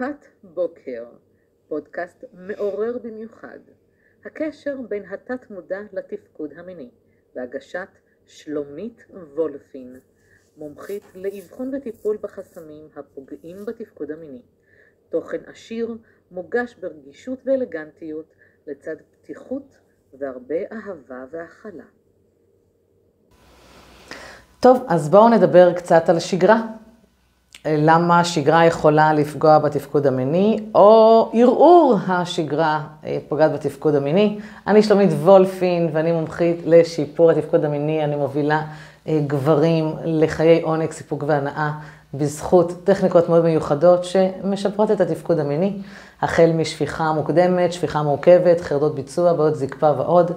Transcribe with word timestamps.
מפת 0.00 0.26
בוקר, 0.42 1.04
פודקאסט 1.68 2.24
מעורר 2.32 2.98
במיוחד. 3.02 3.58
הקשר 4.24 4.76
בין 4.88 5.04
התת 5.04 5.50
מודע 5.50 5.80
לתפקוד 5.92 6.52
המיני, 6.56 6.90
בהגשת 7.34 7.88
שלומית 8.26 9.06
וולפין, 9.34 9.96
מומחית 10.56 11.02
לאבחון 11.14 11.74
וטיפול 11.74 12.18
בחסמים 12.20 12.88
הפוגעים 12.96 13.56
בתפקוד 13.66 14.10
המיני. 14.10 14.42
תוכן 15.08 15.40
עשיר, 15.46 15.96
מוגש 16.30 16.74
ברגישות 16.74 17.38
ואלגנטיות, 17.44 18.34
לצד 18.66 18.96
פתיחות 19.10 19.78
והרבה 20.18 20.56
אהבה 20.72 21.24
והכלה. 21.30 21.84
טוב, 24.60 24.84
אז 24.88 25.08
בואו 25.08 25.28
נדבר 25.28 25.74
קצת 25.74 26.08
על 26.08 26.20
שגרה. 26.20 26.87
למה 27.66 28.20
השגרה 28.20 28.64
יכולה 28.64 29.12
לפגוע 29.12 29.58
בתפקוד 29.58 30.06
המיני, 30.06 30.60
או 30.74 31.30
ערעור 31.34 31.98
השגרה 32.08 32.80
אה, 33.04 33.18
פוגעת 33.28 33.52
בתפקוד 33.52 33.94
המיני. 33.94 34.38
אני 34.66 34.82
שלומית 34.82 35.10
וולפין 35.10 35.90
ואני 35.92 36.12
מומחית 36.12 36.56
לשיפור 36.66 37.30
התפקוד 37.30 37.64
המיני, 37.64 38.04
אני 38.04 38.16
מובילה 38.16 38.62
אה, 39.08 39.20
גברים 39.26 39.94
לחיי 40.04 40.62
עונג, 40.62 40.90
סיפוק 40.90 41.24
והנאה, 41.26 41.70
בזכות 42.14 42.72
טכניקות 42.84 43.28
מאוד 43.28 43.44
מיוחדות 43.44 44.04
שמשפרות 44.04 44.90
את 44.90 45.00
התפקוד 45.00 45.38
המיני, 45.38 45.76
החל 46.22 46.50
משפיכה 46.54 47.12
מוקדמת, 47.12 47.72
שפיכה 47.72 48.02
מורכבת, 48.02 48.60
חרדות 48.60 48.94
ביצוע, 48.94 49.32
בעיות 49.32 49.56
זקפה 49.56 49.92
ועוד. 49.98 50.30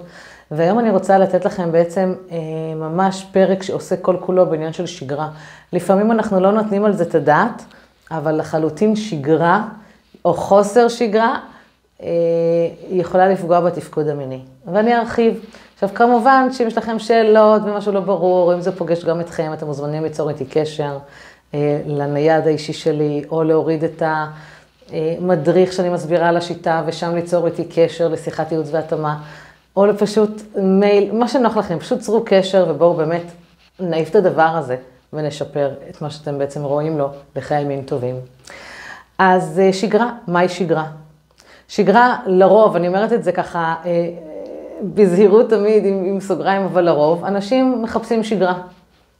והיום 0.56 0.78
אני 0.78 0.90
רוצה 0.90 1.18
לתת 1.18 1.44
לכם 1.44 1.72
בעצם 1.72 2.14
אה, 2.30 2.36
ממש 2.76 3.26
פרק 3.32 3.62
שעושה 3.62 3.96
כל 3.96 4.16
כולו 4.20 4.46
בעניין 4.46 4.72
של 4.72 4.86
שגרה. 4.86 5.28
לפעמים 5.72 6.12
אנחנו 6.12 6.40
לא 6.40 6.52
נותנים 6.52 6.84
על 6.84 6.92
זה 6.92 7.02
את 7.04 7.14
הדעת, 7.14 7.62
אבל 8.10 8.38
לחלוטין 8.38 8.96
שגרה 8.96 9.64
או 10.24 10.34
חוסר 10.34 10.88
שגרה 10.88 11.38
אה, 12.02 12.08
יכולה 12.90 13.28
לפגוע 13.28 13.60
בתפקוד 13.60 14.08
המיני. 14.08 14.40
ואני 14.72 14.96
ארחיב. 14.96 15.44
עכשיו 15.74 15.88
כמובן 15.94 16.48
שאם 16.52 16.66
יש 16.66 16.78
לכם 16.78 16.98
שאלות 16.98 17.62
ומשהו 17.64 17.92
לא 17.92 18.00
ברור, 18.00 18.54
אם 18.54 18.60
זה 18.60 18.76
פוגש 18.76 19.04
גם 19.04 19.20
אתכם, 19.20 19.52
אתם 19.52 19.66
מוזמנים 19.66 20.02
ליצור 20.02 20.30
איתי 20.30 20.44
קשר 20.44 20.98
אה, 21.54 21.80
לנייד 21.86 22.46
האישי 22.46 22.72
שלי, 22.72 23.24
או 23.30 23.42
להוריד 23.42 23.84
את 23.84 24.02
המדריך 24.90 25.72
שאני 25.72 25.88
מסבירה 25.88 26.28
על 26.28 26.36
השיטה, 26.36 26.82
ושם 26.86 27.14
ליצור 27.14 27.46
איתי 27.46 27.64
קשר 27.74 28.08
לשיחת 28.08 28.52
ייעוץ 28.52 28.68
והתאמה. 28.70 29.18
או 29.76 29.84
פשוט 29.98 30.42
מייל, 30.56 31.12
מה 31.12 31.28
שנוח 31.28 31.56
לכם, 31.56 31.78
פשוט 31.78 32.00
צרו 32.00 32.22
קשר 32.26 32.66
ובואו 32.68 32.94
באמת 32.94 33.22
נעיף 33.80 34.10
את 34.10 34.16
הדבר 34.16 34.42
הזה 34.42 34.76
ונשפר 35.12 35.70
את 35.90 36.02
מה 36.02 36.10
שאתם 36.10 36.38
בעצם 36.38 36.62
רואים 36.62 36.98
לו 36.98 37.08
לחיי 37.36 37.64
מין 37.64 37.82
טובים. 37.82 38.16
אז 39.18 39.58
אה, 39.58 39.72
שגרה, 39.72 40.10
מהי 40.26 40.48
שגרה? 40.48 40.84
שגרה 41.68 42.16
לרוב, 42.26 42.76
אני 42.76 42.88
אומרת 42.88 43.12
את 43.12 43.24
זה 43.24 43.32
ככה 43.32 43.74
אה, 43.84 44.08
בזהירות 44.82 45.50
תמיד 45.50 45.84
עם, 45.84 46.04
עם 46.04 46.20
סוגריים, 46.20 46.62
אבל 46.62 46.84
לרוב, 46.84 47.24
אנשים 47.24 47.82
מחפשים 47.82 48.24
שגרה. 48.24 48.54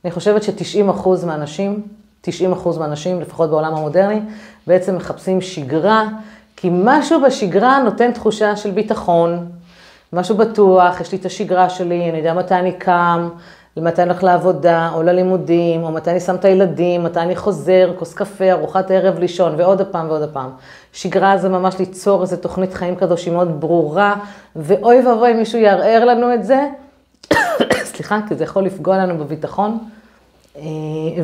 אני 0.05 0.13
חושבת 0.13 0.43
ש-90% 0.43 1.09
מהאנשים, 1.27 1.83
90% 2.27 2.31
מהאנשים, 2.79 3.21
לפחות 3.21 3.51
בעולם 3.51 3.75
המודרני, 3.75 4.21
בעצם 4.67 4.97
מחפשים 4.97 5.41
שגרה, 5.41 6.09
כי 6.57 6.69
משהו 6.73 7.21
בשגרה 7.21 7.83
נותן 7.85 8.13
תחושה 8.13 8.57
של 8.57 8.71
ביטחון, 8.71 9.47
משהו 10.13 10.37
בטוח, 10.37 11.01
יש 11.01 11.13
לי 11.13 11.19
את 11.19 11.27
השגרה 11.27 11.71
שלי, 11.71 12.11
אני 12.11 12.19
יודע 12.19 12.35
מתי 12.35 12.55
אני 12.55 12.73
קם, 12.73 13.29
מתי 13.77 14.03
אני 14.03 14.11
הולך 14.11 14.25
לעבודה, 14.25 14.91
או 14.95 15.03
ללימודים, 15.03 15.83
או 15.83 15.93
מתי 15.93 16.11
אני 16.11 16.21
שם 16.21 16.35
את 16.35 16.45
הילדים, 16.45 17.05
מתי 17.05 17.21
אני 17.21 17.37
חוזר, 17.37 17.93
כוס 17.99 18.15
קפה, 18.15 18.53
ארוחת 18.53 18.91
ערב, 18.91 19.19
לישון, 19.19 19.55
ועוד 19.57 19.81
הפעם 19.81 20.09
ועוד 20.09 20.23
הפעם. 20.23 20.51
שגרה 20.93 21.39
זה 21.39 21.49
ממש 21.49 21.79
ליצור 21.79 22.23
איזו 22.23 22.37
תוכנית 22.37 22.75
חיים 22.75 22.97
כזו 22.97 23.17
שהיא 23.17 23.35
מאוד 23.35 23.61
ברורה, 23.61 24.17
ואוי 24.57 25.07
ואבוי 25.07 25.33
מישהו 25.33 25.59
יערער 25.59 26.05
לנו 26.05 26.35
את 26.35 26.45
זה, 26.45 26.69
סליחה, 27.93 28.21
כי 28.29 28.35
זה 28.35 28.45
יכול 28.45 28.65
לפגוע 28.65 28.99
לנו 28.99 29.19
בביטחון, 29.19 29.79
אה, 30.57 30.63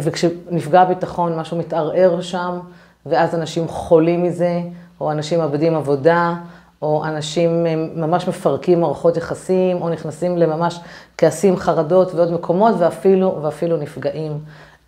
וכשנפגע 0.00 0.80
הביטחון 0.80 1.38
משהו 1.38 1.56
מתערער 1.56 2.20
שם, 2.20 2.58
ואז 3.06 3.34
אנשים 3.34 3.68
חולים 3.68 4.22
מזה, 4.22 4.60
או 5.00 5.12
אנשים 5.12 5.38
מאבדים 5.38 5.74
עבודה, 5.74 6.34
או 6.82 7.04
אנשים 7.04 7.66
ממש 7.94 8.28
מפרקים 8.28 8.80
מערכות 8.80 9.16
יחסים, 9.16 9.82
או 9.82 9.88
נכנסים 9.88 10.38
לממש 10.38 10.80
כעסים, 11.18 11.56
חרדות 11.56 12.14
ועוד 12.14 12.32
מקומות, 12.32 12.74
ואפילו, 12.78 13.38
ואפילו 13.42 13.76
נפגעים 13.76 14.38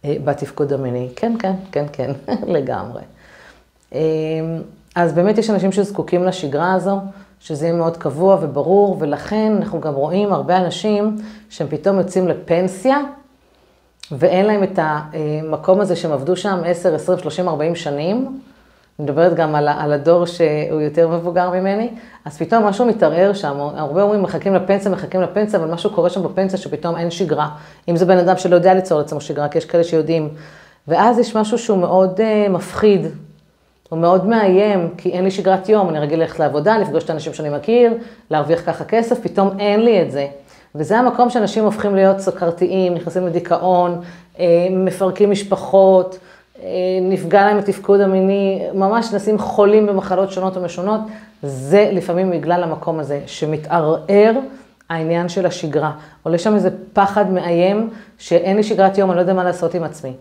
אה, 0.05 0.17
בתפקוד 0.25 0.73
המיני. 0.73 1.09
כן, 1.17 1.37
כן, 1.39 1.53
כן, 1.73 1.87
כן, 1.93 2.13
לגמרי. 2.57 3.03
אה, 3.95 4.01
אז 4.95 5.13
באמת 5.13 5.39
יש 5.39 5.51
אנשים 5.51 5.73
שזקוקים 5.73 6.25
לשגרה 6.25 6.73
הזו, 6.73 6.99
שזה 7.41 7.67
יהיה 7.67 7.77
מאוד 7.77 7.97
קבוע 7.97 8.39
וברור, 8.41 8.97
ולכן 9.01 9.53
אנחנו 9.57 9.81
גם 9.81 9.95
רואים 9.95 10.33
הרבה 10.33 10.57
אנשים 10.57 11.17
שהם 11.51 11.67
פתאום 11.71 11.99
יוצאים 11.99 12.29
לפנסיה, 12.29 12.99
ואין 14.13 14.47
להם 14.47 14.63
את 14.63 14.79
המקום 14.83 15.81
הזה 15.81 15.97
שהם 15.97 16.13
עבדו 16.13 16.37
שם 16.37 16.61
10, 16.67 16.95
20, 16.95 17.19
30, 17.19 17.49
40 17.49 17.75
שנים. 17.75 18.41
מדברת 19.01 19.35
גם 19.35 19.55
על, 19.55 19.69
על 19.69 19.93
הדור 19.93 20.27
שהוא 20.27 20.81
יותר 20.81 21.09
מבוגר 21.09 21.51
ממני, 21.51 21.91
אז 22.25 22.39
פתאום 22.39 22.65
משהו 22.65 22.87
מתערער 22.87 23.33
שם, 23.33 23.57
הרבה 23.59 24.03
אומרים 24.03 24.23
מחכים 24.23 24.55
לפנסיה, 24.55 24.91
מחכים 24.91 25.23
לפנסיה, 25.23 25.59
אבל 25.59 25.71
משהו 25.71 25.91
קורה 25.91 26.11
שם 26.11 26.23
בפנסיה 26.23 26.59
שפתאום 26.59 26.97
אין 26.97 27.11
שגרה. 27.11 27.49
אם 27.89 27.97
זה 27.97 28.07
בן 28.07 28.19
אדם 28.19 28.37
שלא 28.37 28.55
יודע 28.55 28.75
ליצור 28.75 28.99
לעצמו 28.99 29.21
שגרה, 29.21 29.49
כי 29.49 29.59
יש 29.59 29.65
כאלה 29.65 29.85
שיודעים. 29.85 30.29
ואז 30.89 31.19
יש 31.19 31.37
משהו 31.37 31.59
שהוא 31.59 31.79
מאוד 31.79 32.21
uh, 32.21 32.51
מפחיד, 32.51 33.07
הוא 33.89 33.99
מאוד 33.99 34.27
מאיים, 34.27 34.89
כי 34.97 35.11
אין 35.11 35.25
לי 35.25 35.31
שגרת 35.31 35.69
יום, 35.69 35.89
אני 35.89 35.99
רגיל 35.99 36.21
ללכת 36.21 36.39
לעבודה, 36.39 36.79
לפגוש 36.79 37.05
את 37.05 37.11
האנשים 37.11 37.35
שאני 37.35 37.51
מכיר, 37.51 37.95
להרוויח 38.31 38.61
ככה 38.67 38.85
כסף, 38.85 39.21
פתאום 39.21 39.51
אין 39.59 39.81
לי 39.81 40.03
את 40.03 40.11
זה. 40.11 40.27
וזה 40.75 40.99
המקום 40.99 41.31
שאנשים 41.31 41.65
הופכים 41.65 41.95
להיות 41.95 42.21
סוכרתיים, 42.21 42.95
נכנסים 42.95 43.27
לדיכאון, 43.27 44.01
אה, 44.39 44.69
מפרקים 44.71 45.31
משפחות. 45.31 46.19
נפגע 47.03 47.45
להם 47.45 47.59
התפקוד 47.59 48.01
המיני, 48.01 48.63
ממש 48.75 49.13
נשים 49.15 49.39
חולים 49.39 49.87
במחלות 49.87 50.33
שונות 50.33 50.57
ומשונות, 50.57 51.01
זה 51.43 51.91
לפעמים 51.93 52.31
בגלל 52.31 52.63
המקום 52.63 53.01
הזה, 53.01 53.21
שמתערער 53.27 54.33
העניין 54.91 55.29
של 55.29 55.47
השגרה. 55.47 55.93
עולה 56.23 56.39
שם 56.39 56.55
איזה 56.55 56.71
פחד 56.93 57.31
מאיים, 57.31 57.91
שאין 58.19 58.57
לי 58.57 58.63
שגרת 58.63 58.99
יום, 58.99 59.11
אני 59.11 59.17
לא 59.17 59.21
יודע 59.21 59.33
מה 59.33 59.45
לעשות 59.45 59.75
עם 59.75 59.85
עצמי. 59.85 60.13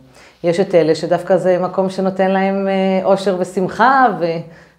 יש 0.44 0.60
את 0.60 0.76
אלה 0.76 0.96
שדווקא 0.96 1.38
זה 1.38 1.60
מקום 1.60 1.90
שנותן 1.90 2.32
להם 2.32 2.68
אה, 2.68 3.06
אושר 3.06 3.36
ושמחה 3.40 4.08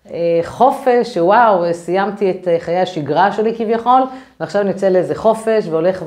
וחופש, 0.06 1.14
שוואו, 1.14 1.64
סיימתי 1.72 2.30
את 2.30 2.48
אה, 2.48 2.56
חיי 2.60 2.80
השגרה 2.80 3.32
שלי 3.32 3.54
כביכול, 3.56 4.02
ועכשיו 4.40 4.62
אני 4.62 4.70
יוצא 4.70 4.88
לאיזה 4.88 5.14
חופש 5.14 5.66
והולך 5.70 6.04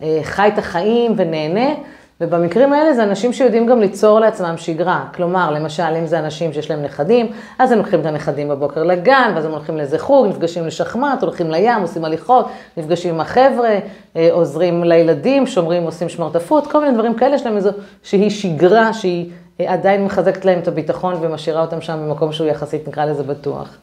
וחי 0.00 0.48
את 0.48 0.58
החיים 0.58 1.14
ונהנה. 1.16 1.74
ובמקרים 2.20 2.72
האלה 2.72 2.94
זה 2.94 3.02
אנשים 3.02 3.32
שיודעים 3.32 3.66
גם 3.66 3.80
ליצור 3.80 4.20
לעצמם 4.20 4.54
שגרה. 4.56 5.04
כלומר, 5.14 5.50
למשל, 5.50 5.82
אם 5.98 6.06
זה 6.06 6.18
אנשים 6.18 6.52
שיש 6.52 6.70
להם 6.70 6.82
נכדים, 6.82 7.26
אז 7.58 7.72
הם 7.72 7.78
לוקחים 7.78 8.00
את 8.00 8.06
הנכדים 8.06 8.48
בבוקר 8.48 8.82
לגן, 8.82 9.32
ואז 9.34 9.44
הם 9.44 9.50
הולכים 9.50 9.76
לאיזה 9.76 9.98
חוג, 9.98 10.26
נפגשים 10.26 10.66
לשחמט, 10.66 11.22
הולכים 11.22 11.50
לים, 11.50 11.82
עושים 11.82 12.04
הליכות, 12.04 12.48
נפגשים 12.76 13.14
עם 13.14 13.20
החבר'ה, 13.20 13.78
אה, 14.16 14.28
עוזרים 14.32 14.84
לילדים, 14.84 15.46
שומרים, 15.46 15.82
עושים 15.82 16.08
שמרטפות, 16.08 16.66
כל 16.66 16.80
מיני 16.80 16.94
דברים 16.94 17.14
כאלה, 17.14 17.34
יש 17.34 17.46
להם 17.46 17.56
איזו 17.56 17.70
שהיא 18.02 18.30
שגרה 18.30 18.92
שהיא 18.92 19.30
אה, 19.60 19.72
עדיין 19.72 20.04
מחזקת 20.04 20.44
להם 20.44 20.58
את 20.58 20.68
הביטחון 20.68 21.14
ומשאירה 21.20 21.60
אותם 21.60 21.80
שם 21.80 21.98
במקום 22.06 22.32
שהוא 22.32 22.46
יחסית, 22.46 22.88
נקרא 22.88 23.04
לזה, 23.04 23.22
בטוח. 23.22 23.76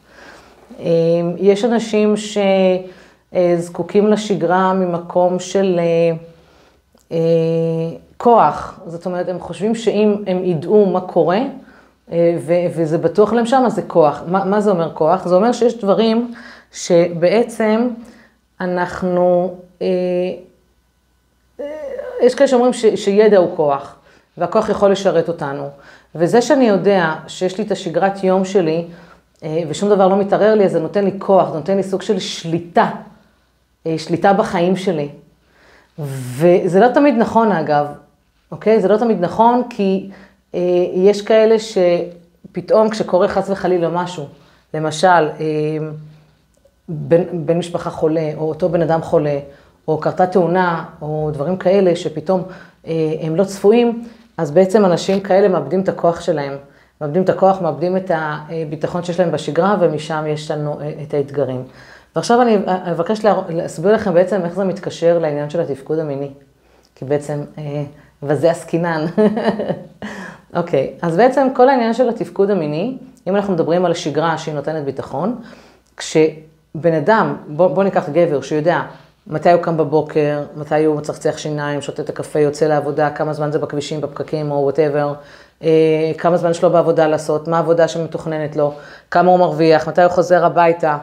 אה, 0.80 0.86
יש 1.36 1.64
אנשים 1.64 2.14
שזקוקים 3.34 4.06
לשגרה 4.08 4.72
ממקום 4.72 5.38
של... 5.38 5.80
כוח, 8.22 8.80
זאת 8.86 9.06
אומרת, 9.06 9.28
הם 9.28 9.40
חושבים 9.40 9.74
שאם 9.74 10.22
הם 10.26 10.44
ידעו 10.44 10.86
מה 10.86 11.00
קורה, 11.00 11.38
אה, 12.12 12.36
ו- 12.40 12.66
וזה 12.76 12.98
בטוח 12.98 13.32
להם 13.32 13.46
שם, 13.46 13.62
אז 13.66 13.74
זה 13.74 13.82
כוח. 13.82 14.22
מה, 14.26 14.44
מה 14.44 14.60
זה 14.60 14.70
אומר 14.70 14.94
כוח? 14.94 15.26
זה 15.26 15.34
אומר 15.34 15.52
שיש 15.52 15.78
דברים 15.78 16.34
שבעצם 16.72 17.88
אנחנו, 18.60 19.54
אה, 19.82 19.86
אה, 21.60 21.66
יש 22.22 22.34
כאלה 22.34 22.48
שאומרים 22.48 22.72
ש- 22.72 22.86
שידע 22.94 23.38
הוא 23.38 23.56
כוח, 23.56 23.96
והכוח 24.38 24.68
יכול 24.68 24.90
לשרת 24.90 25.28
אותנו. 25.28 25.68
וזה 26.14 26.42
שאני 26.42 26.68
יודע 26.68 27.14
שיש 27.26 27.58
לי 27.58 27.64
את 27.64 27.70
השגרת 27.70 28.24
יום 28.24 28.44
שלי, 28.44 28.84
ושום 29.68 29.88
דבר 29.90 30.08
לא 30.08 30.16
מתערער 30.16 30.54
לי, 30.54 30.64
אז 30.64 30.72
זה 30.72 30.80
נותן 30.80 31.04
לי 31.04 31.12
כוח, 31.18 31.50
זה 31.50 31.58
נותן 31.58 31.76
לי 31.76 31.82
סוג 31.82 32.02
של 32.02 32.18
שליטה, 32.18 32.90
שליטה 33.96 34.32
בחיים 34.32 34.76
שלי. 34.76 35.08
וזה 35.98 36.80
לא 36.80 36.88
תמיד 36.88 37.14
נכון 37.14 37.52
אגב, 37.52 37.86
אוקיי? 38.52 38.80
זה 38.80 38.88
לא 38.88 38.96
תמיד 38.96 39.20
נכון, 39.20 39.62
כי 39.70 40.10
אה, 40.54 40.60
יש 40.94 41.22
כאלה 41.22 41.56
שפתאום 41.58 42.90
כשקורה 42.90 43.28
חס 43.28 43.50
וחלילה 43.50 43.88
משהו, 43.88 44.26
למשל, 44.74 45.08
אה, 45.08 45.28
בן, 46.88 47.46
בן 47.46 47.58
משפחה 47.58 47.90
חולה, 47.90 48.32
או 48.36 48.48
אותו 48.48 48.68
בן 48.68 48.82
אדם 48.82 49.02
חולה, 49.02 49.38
או 49.88 49.98
קרתה 49.98 50.26
תאונה, 50.26 50.84
או 51.02 51.30
דברים 51.32 51.56
כאלה 51.56 51.96
שפתאום 51.96 52.42
אה, 52.86 52.92
הם 53.20 53.36
לא 53.36 53.44
צפויים, 53.44 54.04
אז 54.36 54.50
בעצם 54.50 54.84
אנשים 54.84 55.20
כאלה 55.20 55.48
מאבדים 55.48 55.80
את 55.80 55.88
הכוח 55.88 56.20
שלהם. 56.20 56.56
מאבדים 57.00 57.22
את 57.22 57.28
הכוח, 57.28 57.60
מאבדים 57.60 57.96
את 57.96 58.10
הביטחון 58.14 59.04
שיש 59.04 59.20
להם 59.20 59.32
בשגרה, 59.32 59.76
ומשם 59.80 60.24
יש 60.28 60.50
לנו 60.50 60.78
את 61.02 61.14
האתגרים. 61.14 61.62
ועכשיו 62.16 62.42
אני 62.42 62.56
אבקש 62.66 63.24
להסביר 63.48 63.92
לכם 63.92 64.14
בעצם 64.14 64.40
איך 64.44 64.54
זה 64.54 64.64
מתקשר 64.64 65.18
לעניין 65.18 65.50
של 65.50 65.60
התפקוד 65.60 65.98
המיני. 65.98 66.30
כי 66.94 67.04
בעצם, 67.04 67.44
וזה 68.22 68.50
עסקינן. 68.50 69.06
אוקיי, 70.56 70.92
אז 71.02 71.16
בעצם 71.16 71.48
כל 71.54 71.68
העניין 71.68 71.94
של 71.94 72.08
התפקוד 72.08 72.50
המיני, 72.50 72.96
אם 73.26 73.36
אנחנו 73.36 73.52
מדברים 73.52 73.84
על 73.84 73.94
שגרה 73.94 74.38
שהיא 74.38 74.54
נותנת 74.54 74.84
ביטחון, 74.84 75.36
כשבן 75.96 76.94
אדם, 76.98 77.36
בוא, 77.46 77.68
בוא 77.68 77.84
ניקח 77.84 78.08
גבר 78.08 78.40
שיודע 78.42 78.82
מתי 79.26 79.52
הוא 79.52 79.62
קם 79.62 79.76
בבוקר, 79.76 80.42
מתי 80.56 80.84
הוא 80.84 80.96
מצחצח 80.96 81.38
שיניים, 81.38 81.80
שותה 81.82 82.02
את 82.02 82.08
הקפה, 82.08 82.38
יוצא 82.38 82.66
לעבודה, 82.66 83.10
כמה 83.10 83.32
זמן 83.32 83.52
זה 83.52 83.58
בכבישים, 83.58 84.00
בפקקים 84.00 84.50
או 84.50 84.56
whatever, 84.56 85.14
כמה 86.18 86.36
זמן 86.36 86.50
יש 86.50 86.62
לו 86.62 86.70
בעבודה 86.70 87.06
לעשות, 87.06 87.48
מה 87.48 87.56
העבודה 87.56 87.88
שמתוכננת 87.88 88.56
לו, 88.56 88.74
כמה 89.10 89.30
הוא 89.30 89.38
מרוויח, 89.38 89.88
מתי 89.88 90.02
הוא 90.02 90.10
חוזר 90.10 90.44
הביתה, 90.44 90.88
אה, 90.90 90.98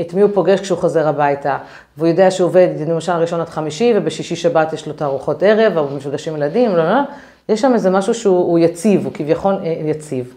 את 0.00 0.14
מי 0.14 0.20
הוא 0.20 0.30
פוגש 0.34 0.60
כשהוא 0.60 0.78
חוזר 0.78 1.08
הביתה, 1.08 1.58
והוא 1.96 2.08
יודע 2.08 2.30
שהוא 2.30 2.46
עובד 2.46 2.68
למשל 2.88 3.12
ראשון 3.12 3.40
עד 3.40 3.48
חמישי, 3.48 3.92
ובשישי 3.96 4.36
שבת 4.36 4.72
יש 4.72 4.86
לו 4.86 4.92
את 4.92 5.02
הארוחות 5.02 5.42
ערב, 5.42 5.76
או 5.76 5.96
מפגשים 5.96 6.36
ילדים, 6.36 6.70
לא, 6.76 6.84
לא, 6.84 6.90
לא, 6.90 7.00
יש 7.48 7.60
שם 7.60 7.74
איזה 7.74 7.90
משהו 7.90 8.14
שהוא 8.14 8.58
יציב, 8.58 9.04
הוא 9.04 9.12
כביכול 9.14 9.54
אה, 9.64 9.74
יציב. 9.84 10.34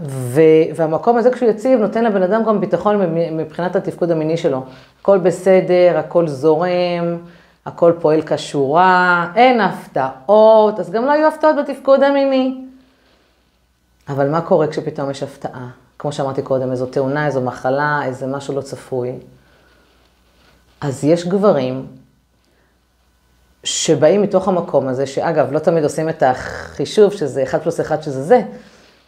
ו, 0.00 0.40
והמקום 0.74 1.16
הזה 1.16 1.30
כשהוא 1.30 1.50
יציב 1.50 1.80
נותן 1.80 2.04
לבן 2.04 2.22
אדם 2.22 2.44
גם 2.44 2.60
ביטחון 2.60 3.14
מבחינת 3.32 3.76
התפקוד 3.76 4.10
המיני 4.10 4.36
שלו. 4.36 4.64
הכל 5.00 5.18
בסדר, 5.18 5.98
הכל 5.98 6.28
זורם, 6.28 7.18
הכל 7.66 7.92
פועל 8.00 8.22
כשורה, 8.22 9.26
אין 9.36 9.60
הפתעות, 9.60 10.80
אז 10.80 10.90
גם 10.90 11.04
לא 11.04 11.12
יהיו 11.12 11.28
הפתעות 11.28 11.56
בתפקוד 11.56 12.02
המיני. 12.02 12.64
אבל 14.08 14.28
מה 14.28 14.40
קורה 14.40 14.66
כשפתאום 14.66 15.10
יש 15.10 15.22
הפתעה? 15.22 15.81
כמו 16.02 16.12
שאמרתי 16.12 16.42
קודם, 16.42 16.70
איזו 16.70 16.86
תאונה, 16.86 17.26
איזו 17.26 17.40
מחלה, 17.40 18.00
איזה 18.04 18.26
משהו 18.26 18.56
לא 18.56 18.60
צפוי. 18.60 19.12
אז 20.80 21.04
יש 21.04 21.28
גברים 21.28 21.86
שבאים 23.64 24.22
מתוך 24.22 24.48
המקום 24.48 24.88
הזה, 24.88 25.06
שאגב, 25.06 25.52
לא 25.52 25.58
תמיד 25.58 25.84
עושים 25.84 26.08
את 26.08 26.22
החישוב 26.22 27.12
שזה 27.12 27.42
1 27.42 27.62
פלוס 27.62 27.80
1 27.80 28.02
שזה 28.02 28.22
זה, 28.22 28.40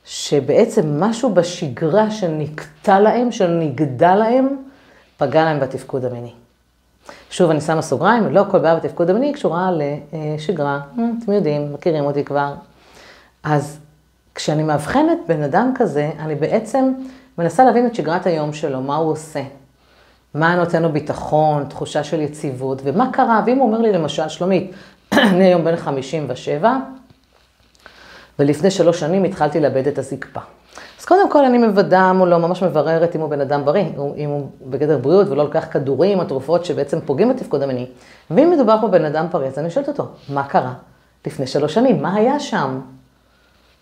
שבעצם 0.05 1.01
משהו 1.01 1.35
בשגרה 1.35 2.11
שנקטע 2.11 3.01
להם, 3.01 3.33
שנגדע 3.33 4.15
להם, 4.15 4.57
פגע 5.17 5.45
להם 5.45 5.61
בתפקוד 5.61 6.05
המיני. 6.05 6.33
שוב, 7.31 7.51
אני 7.51 7.61
שמה 7.61 7.83
סוגריים, 7.83 8.35
לא 8.35 8.45
כל 8.51 8.59
בעיה 8.59 8.77
בתפקוד 8.77 9.11
המיני 9.11 9.33
קשורה 9.33 9.71
לשגרה, 10.13 10.81
אתם 11.23 11.33
יודעים, 11.33 11.73
מכירים 11.73 12.05
אותי 12.05 12.25
כבר. 12.25 12.55
אז 13.43 13.79
כשאני 14.35 14.63
מאבחנת 14.63 15.19
בן 15.29 15.43
אדם 15.43 15.73
כזה, 15.77 16.11
אני 16.19 16.35
בעצם 16.35 16.93
מנסה 17.39 17.65
להבין 17.65 17.87
את 17.87 17.95
שגרת 17.95 18.27
היום 18.27 18.53
שלו, 18.53 18.81
מה 18.81 18.97
הוא 18.97 19.13
עושה. 19.13 19.43
מה 20.35 20.57
נותן 20.57 20.83
לו 20.83 20.93
ביטחון, 20.93 21.65
תחושה 21.69 22.05
של 22.05 22.21
יציבות, 22.21 22.83
ומה 22.85 23.13
קרה, 23.13 23.43
ואם 23.47 23.59
הוא 23.59 23.67
אומר 23.67 23.79
לי 23.79 23.93
למשל, 23.93 24.29
שלומית, 24.29 24.73
אני 25.13 25.45
היום 25.45 25.65
בן 25.65 25.77
57, 25.77 26.77
ולפני 28.39 28.71
שלוש 28.71 29.01
שנים 29.01 29.25
התחלתי 29.25 29.61
לאבד 29.61 29.87
את 29.87 29.99
הזקפה. 29.99 30.41
אז 31.01 31.05
קודם 31.05 31.31
כל 31.31 31.45
אני 31.45 31.59
מוודא 31.59 32.13
מולו, 32.13 32.39
ממש 32.39 32.63
מבררת 32.63 33.17
אם 33.17 33.21
הוא 33.21 33.31
בן 33.31 33.41
אדם 33.41 33.65
בריא, 33.65 33.85
אם 34.17 34.29
הוא 34.29 34.49
בגדר 34.63 34.99
בריאות 34.99 35.29
ולא 35.29 35.45
לקח 35.45 35.67
כדורים 35.71 36.19
או 36.19 36.25
תרופות 36.25 36.65
שבעצם 36.65 37.01
פוגעים 37.01 37.29
בתפקוד 37.29 37.63
המיני. 37.63 37.87
ואם 38.31 38.51
מדובר 38.51 38.77
פה 38.81 38.89
בן 38.89 39.05
אדם 39.05 39.27
פריץ, 39.31 39.59
אני 39.59 39.71
שואלת 39.71 39.89
אותו, 39.89 40.07
מה 40.29 40.43
קרה 40.43 40.73
לפני 41.27 41.47
שלוש 41.47 41.75
שנים? 41.75 42.03
מה 42.03 42.15
היה 42.15 42.41
שם? 42.41 42.81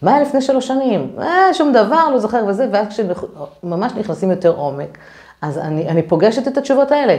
מה 0.03 0.15
היה 0.15 0.23
לפני 0.23 0.41
שלוש 0.41 0.67
שנים? 0.67 1.11
אה, 1.19 1.55
שום 1.55 1.73
דבר, 1.73 2.09
לא 2.13 2.19
זוכר 2.19 2.45
וזה, 2.49 2.69
ואז 2.73 2.87
כשממש 2.89 3.93
נכנסים 3.93 4.31
יותר 4.31 4.51
עומק, 4.57 4.99
אז 5.43 5.59
אני, 5.59 5.89
אני 5.89 6.03
פוגשת 6.03 6.49
את 6.49 6.59
התשובות 6.59 6.93
האלה. 6.93 7.17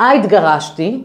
אה, 0.00 0.12
התגרשתי, 0.12 1.04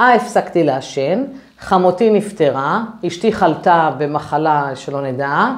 אה, 0.00 0.14
הפסקתי 0.14 0.64
לעשן, 0.64 1.24
חמותי 1.60 2.10
נפטרה, 2.10 2.84
אשתי 3.06 3.32
חלתה 3.32 3.90
במחלה 3.98 4.70
שלא 4.74 5.02
נדע, 5.02 5.48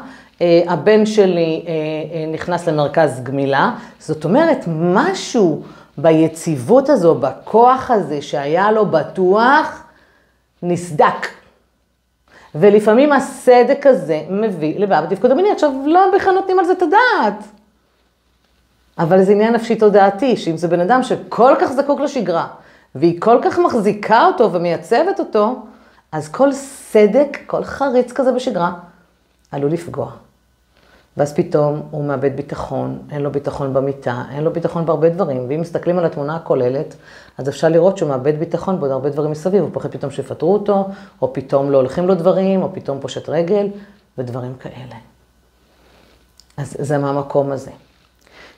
אה, 0.42 0.62
הבן 0.66 1.06
שלי 1.06 1.64
אה, 1.66 1.72
אה, 1.72 2.32
נכנס 2.32 2.68
למרכז 2.68 3.20
גמילה. 3.22 3.70
זאת 3.98 4.24
אומרת, 4.24 4.64
משהו 4.68 5.62
ביציבות 5.98 6.88
הזו, 6.88 7.14
בכוח 7.14 7.90
הזה 7.90 8.22
שהיה 8.22 8.72
לו 8.72 8.86
בטוח, 8.86 9.82
נסדק. 10.62 11.35
ולפעמים 12.60 13.12
הסדק 13.12 13.86
הזה 13.86 14.22
מביא 14.30 14.78
לבעיה 14.78 15.02
בתפקוד 15.02 15.30
המיני. 15.30 15.50
עכשיו, 15.50 15.72
לא 15.86 16.00
בכלל 16.16 16.34
נותנים 16.34 16.58
על 16.58 16.64
זה 16.64 16.72
את 16.72 16.82
הדעת. 16.82 17.44
אבל 18.98 19.22
זה 19.22 19.32
עניין 19.32 19.54
נפשי 19.54 19.76
תודעתי, 19.76 20.36
שאם 20.36 20.56
זה 20.56 20.68
בן 20.68 20.80
אדם 20.80 21.02
שכל 21.02 21.54
כך 21.60 21.72
זקוק 21.72 22.00
לשגרה, 22.00 22.46
והיא 22.94 23.20
כל 23.20 23.38
כך 23.42 23.58
מחזיקה 23.58 24.26
אותו 24.26 24.52
ומייצבת 24.52 25.20
אותו, 25.20 25.62
אז 26.12 26.28
כל 26.28 26.52
סדק, 26.52 27.38
כל 27.46 27.64
חריץ 27.64 28.12
כזה 28.12 28.32
בשגרה, 28.32 28.72
עלול 29.52 29.70
לפגוע. 29.70 30.25
ואז 31.16 31.34
פתאום 31.34 31.82
הוא 31.90 32.04
מאבד 32.04 32.36
ביטחון, 32.36 32.98
אין 33.10 33.22
לו 33.22 33.32
ביטחון 33.32 33.74
במיטה, 33.74 34.22
אין 34.30 34.44
לו 34.44 34.52
ביטחון 34.52 34.86
בהרבה 34.86 35.08
דברים. 35.08 35.46
ואם 35.48 35.60
מסתכלים 35.60 35.98
על 35.98 36.04
התמונה 36.04 36.36
הכוללת, 36.36 36.94
אז 37.38 37.48
אפשר 37.48 37.68
לראות 37.68 37.98
שהוא 37.98 38.08
מאבד 38.08 38.38
ביטחון 38.38 38.80
בעוד 38.80 38.90
הרבה 38.90 39.10
דברים 39.10 39.30
מסביב. 39.30 39.62
הוא 39.62 39.70
פוחד 39.72 39.90
פתאום 39.90 40.10
שיפטרו 40.10 40.52
אותו, 40.52 40.88
או 41.22 41.32
פתאום 41.32 41.70
לא 41.70 41.76
הולכים 41.76 42.06
לו 42.06 42.14
דברים, 42.14 42.62
או 42.62 42.68
פתאום 42.74 43.00
פושט 43.00 43.28
רגל, 43.28 43.68
ודברים 44.18 44.54
כאלה. 44.54 44.96
אז 46.56 46.76
זה 46.78 46.98
מהמקום 46.98 47.52
הזה. 47.52 47.70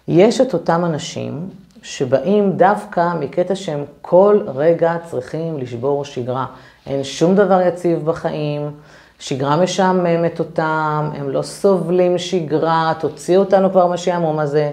יש 0.09 0.41
את 0.41 0.55
אותם 0.55 0.85
אנשים 0.85 1.49
שבאים 1.83 2.53
דווקא 2.53 3.15
מקטע 3.21 3.55
שהם 3.55 3.85
כל 4.01 4.41
רגע 4.55 4.97
צריכים 5.11 5.59
לשבור 5.59 6.05
שגרה. 6.05 6.47
אין 6.87 7.05
שום 7.05 7.35
דבר 7.35 7.61
יציב 7.61 8.05
בחיים, 8.05 8.71
שגרה 9.19 9.57
משעממת 9.57 10.39
אותם, 10.39 11.11
הם 11.15 11.31
לא 11.31 11.43
סובלים 11.43 12.19
שגרה, 12.19 12.93
תוציאו 13.01 13.41
אותנו 13.41 13.71
כבר 13.71 13.87
מהשעמום 13.87 14.39
הזה. 14.39 14.71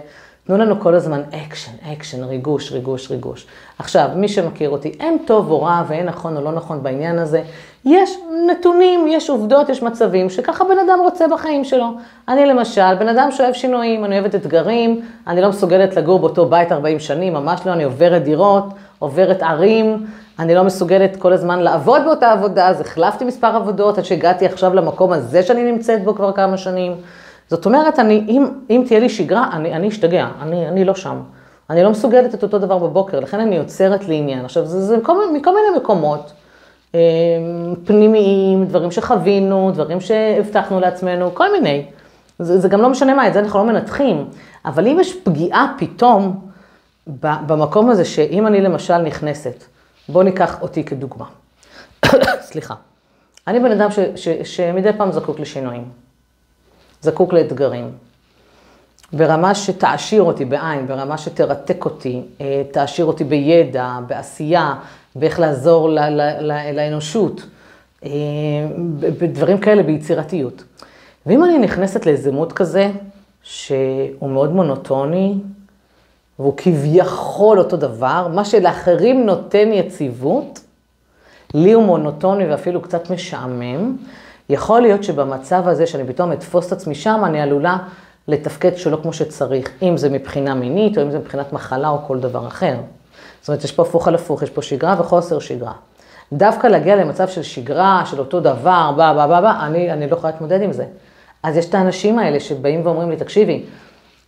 תנו 0.48 0.58
לנו 0.58 0.80
כל 0.80 0.96
הזמן 0.96 1.22
אקשן, 1.34 1.72
אקשן, 1.94 2.24
ריגוש, 2.24 2.72
ריגוש, 2.72 3.12
ריגוש. 3.12 3.48
עכשיו, 3.80 4.10
מי 4.16 4.28
שמכיר 4.28 4.70
אותי, 4.70 4.92
אין 5.00 5.18
טוב 5.26 5.52
או 5.52 5.62
רע 5.62 5.84
ואין 5.88 6.06
נכון 6.06 6.38
או 6.38 6.42
לא 6.42 6.52
נכון 6.52 6.84
בעניין 6.84 7.20
הזה. 7.20 7.44
יש 7.86 8.18
נתונים, 8.50 9.08
יש 9.08 9.30
עובדות, 9.30 9.70
יש 9.70 9.84
מצבים 9.84 10.30
שככה 10.30 10.64
בן 10.64 10.80
אדם 10.90 11.00
רוצה 11.04 11.26
בחיים 11.28 11.64
שלו. 11.64 11.88
אני 12.28 12.46
למשל, 12.46 12.96
בן 13.00 13.08
אדם 13.08 13.32
שאוהב 13.32 13.54
שינויים, 13.54 14.06
אני 14.06 14.20
אוהבת 14.20 14.36
אתגרים, 14.36 15.02
אני 15.28 15.42
לא 15.42 15.50
מסוגלת 15.50 15.96
לגור 15.96 16.20
באותו 16.20 16.46
בית 16.46 16.72
40 16.72 17.00
שנים, 17.00 17.34
ממש 17.34 17.62
לא, 17.66 17.74
אני 17.74 17.84
עוברת 17.84 18.24
דירות, 18.24 18.66
עוברת 19.06 19.44
ערים, 19.44 20.06
אני 20.40 20.56
לא 20.56 20.64
מסוגלת 20.64 21.16
כל 21.16 21.34
הזמן 21.34 21.60
לעבוד 21.60 22.02
באותה 22.06 22.32
עבודה, 22.32 22.68
אז 22.68 22.82
החלפתי 22.82 23.26
מספר 23.26 23.48
עבודות 23.48 23.98
עד 23.98 24.06
שהגעתי 24.06 24.46
עכשיו 24.46 24.74
למקום 24.74 25.12
הזה 25.12 25.44
שאני 25.44 25.72
נמצאת 25.72 26.04
בו 26.04 26.16
כבר 26.16 26.32
כמה 26.32 26.58
שנים. 26.58 26.96
זאת 27.50 27.66
אומרת, 27.66 28.00
אני, 28.00 28.26
אם, 28.28 28.46
אם 28.70 28.84
תהיה 28.88 29.00
לי 29.00 29.10
שגרה, 29.10 29.50
אני, 29.54 29.74
אני 29.74 29.88
אשתגע, 29.88 30.28
אני, 30.42 30.68
אני 30.68 30.86
לא 30.86 30.96
שם. 30.96 31.18
אני 31.70 31.84
לא 31.84 31.90
מסוגלת 31.90 32.34
את 32.34 32.44
אותו 32.44 32.60
דבר 32.60 32.78
בבוקר, 32.78 33.20
לכן 33.20 33.40
אני 33.40 33.56
יוצרת 33.56 34.08
לי 34.08 34.16
עניין. 34.16 34.46
עכשיו, 34.46 34.66
זה, 34.66 34.82
זה 34.82 34.98
מכל, 34.98 35.18
מכל 35.34 35.52
מיני 35.56 35.78
מקומות. 35.78 36.32
אה, 36.96 37.00
פנימיים, 37.86 38.66
דברים 38.66 38.92
שחווינו, 38.92 39.72
דברים 39.74 40.02
שהבטחנו 40.02 40.80
לעצמנו, 40.80 41.36
כל 41.36 41.52
מיני. 41.52 41.86
זה, 42.40 42.60
זה 42.60 42.68
גם 42.68 42.82
לא 42.82 42.90
משנה 42.90 43.14
מה, 43.14 43.28
את 43.28 43.34
זה 43.34 43.40
אנחנו 43.40 43.60
לא 43.60 43.66
מנתחים. 43.66 44.26
אבל 44.66 44.88
אם 44.88 44.98
יש 45.00 45.14
פגיעה 45.24 45.74
פתאום 45.78 46.45
במקום 47.08 47.90
הזה, 47.90 48.06
שאם 48.06 48.48
אני 48.48 48.62
למשל 48.62 48.98
נכנסת, 48.98 49.64
בואו 50.10 50.24
ניקח 50.24 50.62
אותי 50.62 50.84
כדוגמה. 50.84 51.26
סליחה. 52.50 52.76
אני 53.48 53.60
בן 53.60 53.72
אדם 53.72 53.92
ש, 53.92 54.00
ש, 54.16 54.30
שמדי 54.30 54.90
פעם 54.98 55.12
זקוק 55.12 55.40
לשינויים. 55.40 55.90
זקוק 57.02 57.34
לאתגרים. 57.34 57.92
ברמה 59.14 59.56
שתעשיר 59.56 60.22
אותי 60.22 60.46
בעין, 60.46 60.88
ברמה 60.88 61.18
שתרתק 61.18 61.86
אותי, 61.86 62.22
אה, 62.42 62.64
תעשיר 62.72 63.06
אותי 63.06 63.24
בידע, 63.24 64.00
בעשייה, 64.08 64.76
באיך 65.16 65.40
לעזור 65.40 65.90
ל, 65.90 66.00
ל, 66.00 66.22
ל, 66.40 66.76
לאנושות, 66.76 67.46
אה, 68.04 68.10
בדברים 69.00 69.58
כאלה, 69.58 69.84
ביצירתיות. 69.84 70.64
ואם 71.26 71.44
אני 71.44 71.58
נכנסת 71.58 72.06
לאיזה 72.06 72.32
מוד 72.32 72.54
כזה, 72.54 72.92
שהוא 73.44 74.30
מאוד 74.30 74.54
מונוטוני, 74.54 75.36
והוא 76.40 76.54
כביכול 76.58 77.60
אותו 77.60 77.78
דבר, 77.78 78.28
מה 78.34 78.46
שלאחרים 78.46 79.26
נותן 79.26 79.70
יציבות, 79.74 80.60
לי 81.54 81.74
הוא 81.74 81.84
מונוטוני 81.84 82.46
ואפילו 82.52 82.82
קצת 82.82 83.10
משעמם, 83.10 83.98
יכול 84.50 84.82
להיות 84.82 85.04
שבמצב 85.04 85.68
הזה 85.68 85.88
שאני 85.88 86.08
פתאום 86.08 86.32
אתפוס 86.32 86.68
את 86.68 86.72
עצמי 86.72 86.96
שם, 86.96 87.22
אני 87.26 87.42
עלולה 87.42 87.78
לתפקד 88.28 88.78
שלא 88.78 88.98
כמו 89.02 89.14
שצריך, 89.14 89.70
אם 89.82 89.98
זה 89.98 90.10
מבחינה 90.10 90.56
מינית 90.56 90.98
או 90.98 91.04
אם 91.04 91.12
זה 91.12 91.20
מבחינת 91.20 91.54
מחלה 91.54 91.90
או 91.90 91.98
כל 92.08 92.20
דבר 92.20 92.48
אחר. 92.48 92.76
זאת 93.42 93.50
אומרת, 93.50 93.64
יש 93.64 93.72
פה 93.72 93.82
הפוך 93.82 94.08
על 94.08 94.16
הפוך, 94.16 94.44
יש 94.44 94.50
פה 94.50 94.62
שגרה 94.62 94.96
וחוסר 95.00 95.40
שגרה. 95.40 95.74
דווקא 96.34 96.68
להגיע 96.68 96.96
למצב 96.96 97.28
של 97.28 97.44
שגרה, 97.44 98.04
של 98.06 98.20
אותו 98.20 98.40
דבר, 98.40 98.92
בא, 98.98 99.14
בא, 99.14 99.28
בא, 99.28 99.42
בא, 99.42 99.66
אני, 99.66 99.92
אני 99.92 100.10
לא 100.10 100.16
יכולה 100.16 100.34
להתמודד 100.34 100.62
עם 100.62 100.74
זה. 100.74 100.86
אז 101.44 101.58
יש 101.58 101.66
את 101.66 101.76
האנשים 101.76 102.20
האלה 102.20 102.40
שבאים 102.40 102.86
ואומרים 102.86 103.10
לי, 103.10 103.16
תקשיבי, 103.16 103.64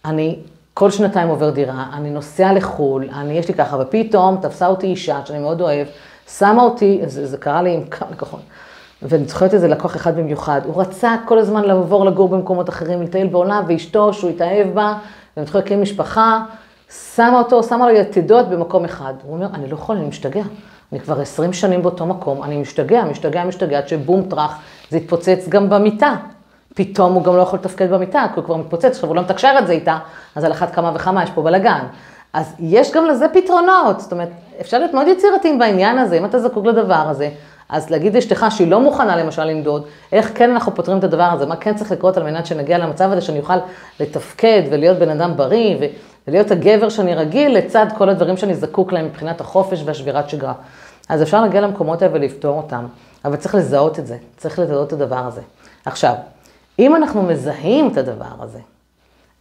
אני 0.05 0.39
כל 0.79 0.91
שנתיים 0.91 1.27
עובר 1.27 1.49
דירה, 1.49 1.85
אני 1.93 2.09
נוסע 2.09 2.53
לחו"ל, 2.53 3.09
אני, 3.13 3.33
יש 3.33 3.47
לי 3.47 3.53
ככה, 3.53 3.77
ופתאום 3.79 4.37
תפסה 4.41 4.67
אותי 4.67 4.87
אישה 4.87 5.19
שאני 5.25 5.39
מאוד 5.39 5.61
אוהב, 5.61 5.87
שמה 6.37 6.63
אותי, 6.63 7.01
זה, 7.05 7.27
זה 7.27 7.37
קרה 7.37 7.61
לי 7.61 7.73
עם 7.73 7.83
כמה 7.83 8.11
לקוחות, 8.11 8.39
ואני 9.01 9.25
זוכרת 9.25 9.53
איזה 9.53 9.67
לקוח 9.67 9.95
אחד 9.95 10.17
במיוחד, 10.17 10.61
הוא 10.65 10.81
רצה 10.81 11.15
כל 11.25 11.37
הזמן 11.37 11.63
לעבור 11.63 12.05
לגור 12.05 12.29
במקומות 12.29 12.69
אחרים, 12.69 13.01
לטייל 13.01 13.27
בעולם, 13.27 13.63
ואשתו, 13.67 14.13
שהוא 14.13 14.29
התאהב 14.29 14.67
בה, 14.73 14.97
והם 15.37 15.43
התחילו 15.43 15.63
להקים 15.63 15.81
משפחה, 15.81 16.43
שמה 17.15 17.39
אותו, 17.39 17.63
שמה 17.63 17.91
לו 17.91 17.97
יתדות 17.97 18.49
במקום 18.49 18.85
אחד. 18.85 19.13
הוא 19.23 19.33
אומר, 19.33 19.47
אני 19.53 19.69
לא 19.69 19.73
יכול, 19.73 19.95
אני 19.95 20.07
משתגע. 20.07 20.43
אני 20.91 20.99
כבר 20.99 21.21
20 21.21 21.53
שנים 21.53 21.81
באותו 21.81 22.05
מקום, 22.05 22.43
אני 22.43 22.57
משתגע, 22.57 23.03
משתגע, 23.03 23.45
משתגע, 23.45 23.77
עד 23.77 23.87
שבום 23.87 24.23
טראח, 24.29 24.59
זה 24.89 24.97
התפוצץ 24.97 25.45
גם 25.49 25.69
במיטה. 25.69 26.15
פתאום 26.77 27.13
הוא 27.13 27.23
גם 27.23 27.37
לא 27.37 27.41
יכול 27.41 27.59
לתפקד 27.59 27.89
במיטה, 27.89 28.25
כי 28.33 28.39
הוא 28.39 28.45
כבר 28.45 28.55
מתפוצץ, 28.55 28.85
עכשיו 28.85 29.09
הוא 29.09 29.15
לא 29.15 29.21
מתקשר 29.21 29.55
את 29.59 29.67
זה 29.67 29.73
איתה, 29.73 29.97
אז 30.35 30.43
על 30.43 30.51
אחת 30.51 30.75
כמה 30.75 30.91
וכמה 30.95 31.23
יש 31.23 31.29
פה 31.29 31.41
בלאגן. 31.41 31.79
אז 32.33 32.53
יש 32.59 32.91
גם 32.91 33.05
לזה 33.05 33.25
פתרונות, 33.33 33.99
זאת 33.99 34.11
אומרת, 34.11 34.29
אפשר 34.61 34.79
להיות 34.79 34.93
מאוד 34.93 35.07
יצירתיים 35.07 35.59
בעניין 35.59 35.97
הזה, 35.97 36.17
אם 36.17 36.25
אתה 36.25 36.39
זקוק 36.39 36.65
לדבר 36.65 36.93
הזה, 37.09 37.29
אז 37.69 37.89
להגיד 37.89 38.15
לאשתך 38.15 38.45
שהיא 38.49 38.71
לא 38.71 38.79
מוכנה 38.79 39.15
למשל 39.15 39.43
לנדוד, 39.43 39.85
איך 40.11 40.31
כן 40.35 40.51
אנחנו 40.51 40.75
פותרים 40.75 40.97
את 40.97 41.03
הדבר 41.03 41.23
הזה, 41.23 41.45
מה 41.45 41.55
כן 41.55 41.75
צריך 41.75 41.91
לקרות 41.91 42.17
על 42.17 42.23
מנת 42.23 42.45
שנגיע 42.45 42.77
למצב 42.77 43.11
הזה 43.11 43.21
שאני 43.21 43.39
אוכל 43.39 43.57
לתפקד 43.99 44.61
ולהיות 44.71 44.97
בן 44.97 45.09
אדם 45.09 45.37
בריא 45.37 45.77
ולהיות 46.27 46.51
הגבר 46.51 46.89
שאני 46.89 47.15
רגיל 47.15 47.57
לצד 47.57 47.85
כל 47.97 48.09
הדברים 48.09 48.37
שאני 48.37 48.55
זקוק 48.55 48.91
להם 48.91 49.05
מבחינת 49.05 49.41
החופש 49.41 49.83
והשבירת 49.85 50.29
שגרה. 50.29 50.53
אז 51.09 51.21
אפשר 51.21 51.41
להגיע 51.41 51.61
למקומות 51.61 52.01
האלה 52.01 52.13
ולפתור 52.13 52.57
אותם, 52.57 52.85
אבל 53.25 53.35
צריך 53.35 53.55
לזהות 53.55 53.99
את 53.99 54.07
זה, 54.07 54.17
צריך 54.37 54.59
לזהות 54.59 54.87
את 54.87 54.93
הדבר 54.93 55.25
הזה. 55.27 55.41
עכשיו, 55.85 56.13
אם 56.79 56.95
אנחנו 56.95 57.23
מזהים 57.23 57.87
את 57.91 57.97
הדבר 57.97 58.35
הזה, 58.39 58.59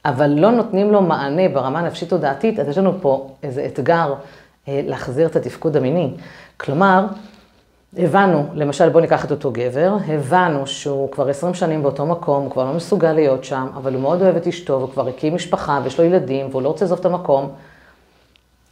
אבל 0.05 0.27
לא 0.27 0.51
נותנים 0.51 0.93
לו 0.93 1.03
מענה 1.03 1.49
ברמה 1.49 1.83
נפשית 1.83 2.09
תודעתית, 2.09 2.59
אז 2.59 2.69
יש 2.69 2.79
לנו 2.79 2.93
פה 3.01 3.31
איזה 3.43 3.67
אתגר 3.67 4.15
אה, 4.69 4.81
להחזיר 4.87 5.27
את 5.27 5.37
התפקוד 5.37 5.77
המיני. 5.77 6.11
כלומר, 6.57 7.07
הבנו, 7.99 8.47
למשל 8.55 8.89
בוא 8.89 9.01
ניקח 9.01 9.25
את 9.25 9.31
אותו 9.31 9.51
גבר, 9.53 9.97
הבנו 10.09 10.67
שהוא 10.67 11.11
כבר 11.11 11.29
20 11.29 11.55
שנים 11.55 11.83
באותו 11.83 12.07
מקום, 12.07 12.43
הוא 12.43 12.51
כבר 12.51 12.65
לא 12.65 12.73
מסוגל 12.73 13.13
להיות 13.13 13.45
שם, 13.45 13.67
אבל 13.77 13.95
הוא 13.95 14.03
מאוד 14.03 14.23
אוהב 14.23 14.37
את 14.37 14.47
אשתו, 14.47 14.75
הוא 14.75 14.89
כבר 14.89 15.09
הקים 15.09 15.35
משפחה 15.35 15.81
ויש 15.85 15.99
לו 15.99 16.05
ילדים, 16.05 16.47
והוא 16.51 16.63
לא 16.63 16.69
רוצה 16.69 16.85
לעזוב 16.85 16.99
את 16.99 17.05
המקום. 17.05 17.49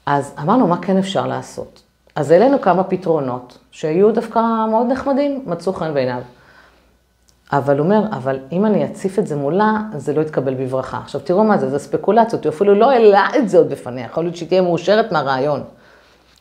אז 0.06 0.34
אמרנו, 0.40 0.66
מה 0.66 0.76
כן 0.82 0.96
אפשר 0.96 1.26
לעשות? 1.26 1.82
אז 2.16 2.30
העלינו 2.30 2.60
כמה 2.60 2.84
פתרונות, 2.84 3.58
שהיו 3.70 4.12
דווקא 4.12 4.40
מאוד 4.70 4.86
נחמדים, 4.86 5.42
מצאו 5.46 5.72
חן 5.72 5.94
בעיניו. 5.94 6.22
אבל 7.52 7.80
אומר, 7.80 8.02
אבל 8.12 8.38
אם 8.52 8.66
אני 8.66 8.84
אציף 8.84 9.18
את 9.18 9.26
זה 9.26 9.36
מולה, 9.36 9.76
זה 9.96 10.12
לא 10.12 10.20
יתקבל 10.20 10.54
בברכה. 10.54 10.98
עכשיו 10.98 11.20
תראו 11.20 11.44
מה 11.44 11.58
זה, 11.58 11.70
זה 11.70 11.78
ספקולציות, 11.78 12.44
הוא 12.44 12.52
אפילו 12.52 12.74
לא 12.74 12.90
העלה 12.90 13.26
את 13.36 13.48
זה 13.48 13.58
עוד 13.58 13.70
בפניה, 13.70 14.04
יכול 14.04 14.24
להיות 14.24 14.36
שהיא 14.36 14.48
תהיה 14.48 14.62
מאושרת 14.62 15.12
מהרעיון, 15.12 15.62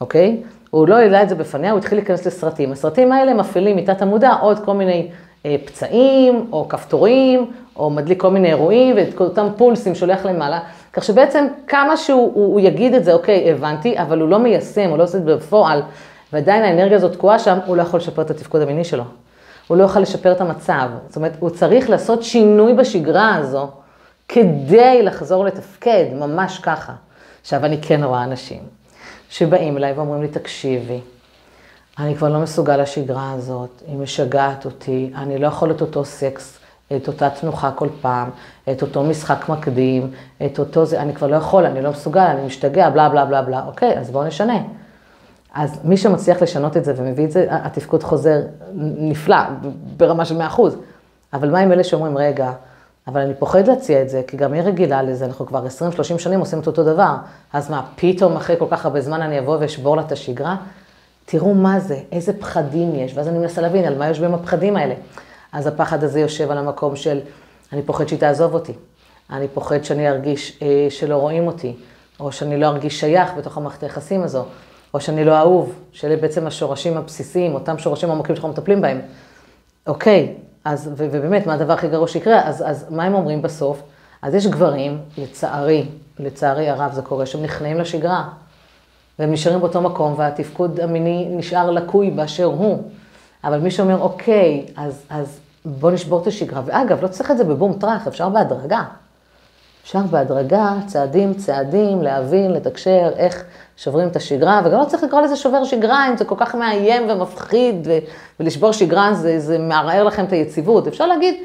אוקיי? 0.01 0.41
הוא 0.69 0.87
לא 0.87 0.95
העלה 0.95 1.23
את 1.23 1.29
זה 1.29 1.35
בפניה, 1.35 1.71
הוא 1.71 1.79
התחיל 1.79 1.97
להיכנס 1.97 2.27
לסרטים. 2.27 2.71
הסרטים 2.71 3.11
האלה 3.11 3.33
מפעילים 3.33 3.77
מתת 3.77 4.01
המודע 4.01 4.33
עוד 4.33 4.59
כל 4.59 4.73
מיני 4.73 5.07
אה, 5.45 5.55
פצעים, 5.65 6.47
או 6.51 6.69
כפתורים, 6.69 7.51
או 7.75 7.89
מדליק 7.89 8.21
כל 8.21 8.31
מיני 8.31 8.47
אירועים, 8.47 8.95
ואת 8.95 9.13
כל 9.13 9.23
אותם 9.23 9.47
פולסים 9.57 9.95
שולח 9.95 10.25
למעלה. 10.25 10.59
כך 10.93 11.03
שבעצם 11.03 11.47
כמה 11.67 11.97
שהוא 11.97 12.31
הוא, 12.33 12.53
הוא 12.53 12.59
יגיד 12.59 12.93
את 12.93 13.03
זה, 13.03 13.13
אוקיי, 13.13 13.51
הבנתי, 13.51 13.99
אבל 13.99 14.21
הוא 14.21 14.29
לא 14.29 14.39
מיישם, 14.39 14.89
הוא 14.89 14.97
לא 14.97 15.03
עושה 15.03 15.17
את 15.17 15.23
זה 15.23 15.35
בפועל, 15.35 15.81
ועדיין 16.33 16.63
האנרגיה 16.63 16.97
הזאת 16.97 17.13
תקועה 17.13 17.39
שם, 17.39 17.57
הוא 17.65 17.77
לא 17.77 17.81
יכול 17.81 17.99
לשפר 17.99 18.21
את 18.21 18.29
התפקוד 18.29 18.61
המיני 18.61 18.83
שלו. 18.83 19.03
הוא 19.67 19.77
לא 19.77 19.83
יוכל 19.83 19.99
לשפר 19.99 20.31
את 20.31 20.41
המצב. 20.41 20.89
זאת 21.07 21.15
אומרת, 21.15 21.33
הוא 21.39 21.49
צריך 21.49 21.89
לעשות 21.89 22.23
שינוי 22.23 22.73
בשגרה 22.73 23.35
הזו 23.35 23.69
כדי 24.27 25.03
לחזור 25.03 25.45
לתפקד, 25.45 26.05
ממש 26.13 26.59
ככה. 26.59 26.93
עכשיו, 27.41 27.65
אני 27.65 27.81
כן 27.81 28.03
רואה 28.03 28.23
אנשים 28.23 28.63
שבאים 29.29 29.77
אליי 29.77 29.93
ואומרים 29.93 30.21
לי, 30.21 30.27
תקשיבי, 30.27 30.99
אני 31.99 32.15
כבר 32.15 32.29
לא 32.29 32.39
מסוגל 32.39 32.77
לשגרה 32.77 33.31
הזאת, 33.31 33.69
היא 33.87 33.97
משגעת 33.97 34.65
אותי, 34.65 35.11
אני 35.15 35.37
לא 35.37 35.47
יכול 35.47 35.71
את 35.71 35.81
אותו 35.81 36.05
סקס, 36.05 36.59
את 36.95 37.07
אותה 37.07 37.29
תנוחה 37.29 37.71
כל 37.71 37.87
פעם, 38.01 38.29
את 38.71 38.81
אותו 38.81 39.03
משחק 39.03 39.49
מקדים, 39.49 40.11
את 40.45 40.59
אותו 40.59 40.85
זה, 40.85 41.01
אני 41.01 41.13
כבר 41.13 41.27
לא 41.27 41.35
יכול, 41.35 41.65
אני 41.65 41.81
לא 41.81 41.89
מסוגל, 41.89 42.21
אני 42.21 42.45
משתגע, 42.45 42.89
בלה 42.89 43.09
בלה 43.09 43.25
בלה 43.25 43.41
בלה. 43.41 43.63
אוקיי, 43.67 43.99
אז 43.99 44.11
בואו 44.11 44.23
נשנה. 44.27 44.57
אז 45.53 45.79
מי 45.83 45.97
שמצליח 45.97 46.41
לשנות 46.41 46.77
את 46.77 46.85
זה 46.85 46.93
ומביא 46.97 47.25
את 47.25 47.31
זה, 47.31 47.45
התפקוד 47.49 48.03
חוזר 48.03 48.41
נפלא, 48.75 49.37
ברמה 49.97 50.25
של 50.25 50.41
100%. 50.41 50.61
אבל 51.33 51.51
מה 51.51 51.59
עם 51.59 51.71
אלה 51.71 51.83
שאומרים, 51.83 52.17
רגע, 52.17 52.51
אבל 53.07 53.21
אני 53.21 53.33
פוחד 53.33 53.67
להציע 53.67 54.01
את 54.01 54.09
זה, 54.09 54.21
כי 54.27 54.37
גם 54.37 54.53
היא 54.53 54.61
רגילה 54.61 55.01
לזה, 55.01 55.25
אנחנו 55.25 55.45
כבר 55.45 55.65
20-30 55.65 56.17
שנים 56.17 56.39
עושים 56.39 56.59
את 56.59 56.67
אותו 56.67 56.83
דבר. 56.83 57.15
אז 57.53 57.71
מה, 57.71 57.85
פתאום 57.95 58.35
אחרי 58.35 58.55
כל 58.59 58.65
כך 58.71 58.85
הרבה 58.85 59.01
זמן 59.01 59.21
אני 59.21 59.39
אבוא 59.39 59.57
ואשבור 59.59 59.95
לה 59.95 60.01
את 60.01 60.11
השגרה? 60.11 60.55
תראו 61.25 61.53
מה 61.53 61.79
זה, 61.79 61.99
איזה 62.11 62.33
פחדים 62.39 62.95
יש, 62.95 63.17
ואז 63.17 63.27
אני 63.27 63.37
מנסה 63.37 63.61
להבין 63.61 63.85
על 63.85 63.97
מה 63.97 64.07
יושבים 64.07 64.33
הפחדים 64.33 64.77
האלה. 64.77 64.95
אז 65.51 65.67
הפחד 65.67 66.03
הזה 66.03 66.19
יושב 66.19 66.51
על 66.51 66.57
המקום 66.57 66.95
של, 66.95 67.19
אני 67.73 67.81
פוחד 67.81 68.07
שהיא 68.07 68.19
תעזוב 68.19 68.53
אותי, 68.53 68.73
אני 69.29 69.47
פוחד 69.47 69.83
שאני 69.83 70.09
ארגיש 70.09 70.59
אה, 70.61 70.87
שלא 70.89 71.15
רואים 71.15 71.47
אותי, 71.47 71.75
או 72.19 72.31
שאני 72.31 72.59
לא 72.59 72.67
ארגיש 72.67 72.99
שייך 72.99 73.33
בתוך 73.37 73.57
המערכת 73.57 73.83
היחסים 73.83 74.23
הזו, 74.23 74.45
או 74.93 75.01
שאני 75.01 75.25
לא 75.25 75.37
אהוב, 75.37 75.73
שאלה 75.91 76.15
בעצם 76.15 76.47
השורשים 76.47 76.97
הבסיסיים, 76.97 77.53
אותם 77.53 77.77
שורשים 77.77 78.11
עמוקים 78.11 78.35
שאנחנו 78.35 78.49
מטפלים 78.49 78.81
בהם. 78.81 79.01
אוקיי, 79.87 80.33
אז, 80.65 80.89
ו- 80.97 81.07
ובאמת, 81.11 81.47
מה 81.47 81.53
הדבר 81.53 81.73
הכי 81.73 81.87
גרוע 81.87 82.07
שיקרה? 82.07 82.41
אז, 82.47 82.63
אז 82.67 82.85
מה 82.89 83.03
הם 83.03 83.13
אומרים 83.13 83.41
בסוף? 83.41 83.81
אז 84.21 84.35
יש 84.35 84.47
גברים, 84.47 84.97
לצערי, 85.17 85.85
לצערי 86.19 86.69
הרב 86.69 86.91
זה 86.93 87.01
קורה, 87.01 87.25
שהם 87.25 87.43
נכנעים 87.43 87.79
לשגרה, 87.79 88.29
והם 89.19 89.31
נשארים 89.31 89.59
באותו 89.59 89.81
מקום, 89.81 90.13
והתפקוד 90.17 90.79
המיני 90.79 91.27
נשאר 91.31 91.71
לקוי 91.71 92.11
באשר 92.11 92.45
הוא. 92.45 92.83
אבל 93.43 93.59
מי 93.59 93.71
שאומר, 93.71 94.01
אוקיי, 94.01 94.65
אז, 94.75 95.01
אז 95.09 95.39
בוא 95.65 95.91
נשבור 95.91 96.21
את 96.21 96.27
השגרה, 96.27 96.61
ואגב, 96.65 97.03
לא 97.03 97.07
צריך 97.07 97.31
את 97.31 97.37
זה 97.37 97.43
בבום 97.43 97.73
טראח, 97.73 98.07
אפשר 98.07 98.29
בהדרגה. 98.29 98.83
אפשר 99.83 99.99
בהדרגה, 99.99 100.73
צעדים, 100.85 101.33
צעדים, 101.33 102.01
להבין, 102.01 102.51
לתקשר, 102.51 103.09
איך 103.17 103.43
שוברים 103.77 104.07
את 104.07 104.15
השגרה, 104.15 104.61
וגם 104.65 104.79
לא 104.79 104.85
צריך 104.85 105.03
לקרוא 105.03 105.21
לזה 105.21 105.35
שובר 105.35 105.63
שגרה, 105.63 106.07
אם 106.09 106.17
זה 106.17 106.25
כל 106.25 106.35
כך 106.37 106.55
מאיים 106.55 107.09
ומפחיד, 107.09 107.87
ו- 107.87 107.97
ולשבור 108.39 108.71
שגרה 108.71 109.13
זה, 109.13 109.39
זה 109.39 109.57
מערער 109.57 110.03
לכם 110.03 110.25
את 110.25 110.31
היציבות. 110.31 110.87
אפשר 110.87 111.05
להגיד, 111.05 111.35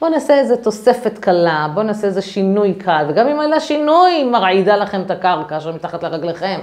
בואו 0.00 0.10
נעשה 0.10 0.38
איזה 0.38 0.56
תוספת 0.56 1.18
קלה, 1.18 1.68
בואו 1.74 1.84
נעשה 1.86 2.06
איזה 2.06 2.22
שינוי 2.22 2.74
קל, 2.74 3.06
וגם 3.08 3.28
אם 3.28 3.40
המילה 3.40 3.60
שינוי 3.60 4.24
מרעידה 4.24 4.76
לכם 4.76 5.00
את 5.00 5.10
הקרקע 5.10 5.60
שמתחת 5.60 6.02
לרגליכם, 6.02 6.60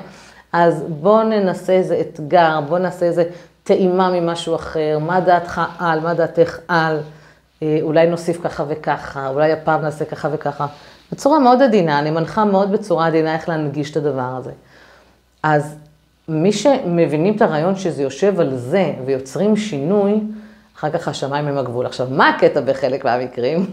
אז 0.53 0.83
בואו 0.87 1.23
ננסה 1.23 1.73
איזה 1.73 2.01
אתגר, 2.01 2.59
בואו 2.67 2.79
נעשה 2.79 3.05
איזה 3.05 3.23
טעימה 3.63 4.09
ממשהו 4.09 4.55
אחר, 4.55 4.99
מה 5.01 5.19
דעתך 5.19 5.61
על, 5.79 5.99
מה 5.99 6.13
דעתך 6.13 6.59
על, 6.67 6.99
אה, 7.63 7.79
אולי 7.81 8.07
נוסיף 8.07 8.41
ככה 8.43 8.63
וככה, 8.67 9.27
אולי 9.27 9.51
הפעם 9.51 9.81
נעשה 9.81 10.05
ככה 10.05 10.29
וככה. 10.31 10.65
בצורה 11.13 11.39
מאוד 11.39 11.61
עדינה, 11.61 11.99
אני 11.99 12.11
מנחה 12.11 12.45
מאוד 12.45 12.71
בצורה 12.71 13.07
עדינה 13.07 13.35
איך 13.35 13.49
להנגיש 13.49 13.91
את 13.91 13.97
הדבר 13.97 14.35
הזה. 14.37 14.51
אז 15.43 15.75
מי 16.27 16.51
שמבינים 16.51 17.35
את 17.35 17.41
הרעיון 17.41 17.75
שזה 17.75 18.03
יושב 18.03 18.39
על 18.39 18.55
זה 18.57 18.93
ויוצרים 19.05 19.55
שינוי, 19.55 20.19
אחר 20.77 20.89
כך 20.89 21.07
השמיים 21.07 21.47
הם 21.47 21.57
הגבול. 21.57 21.85
עכשיו, 21.85 22.07
מה 22.11 22.29
הקטע 22.29 22.61
בחלק 22.61 23.05
מהמקרים? 23.05 23.65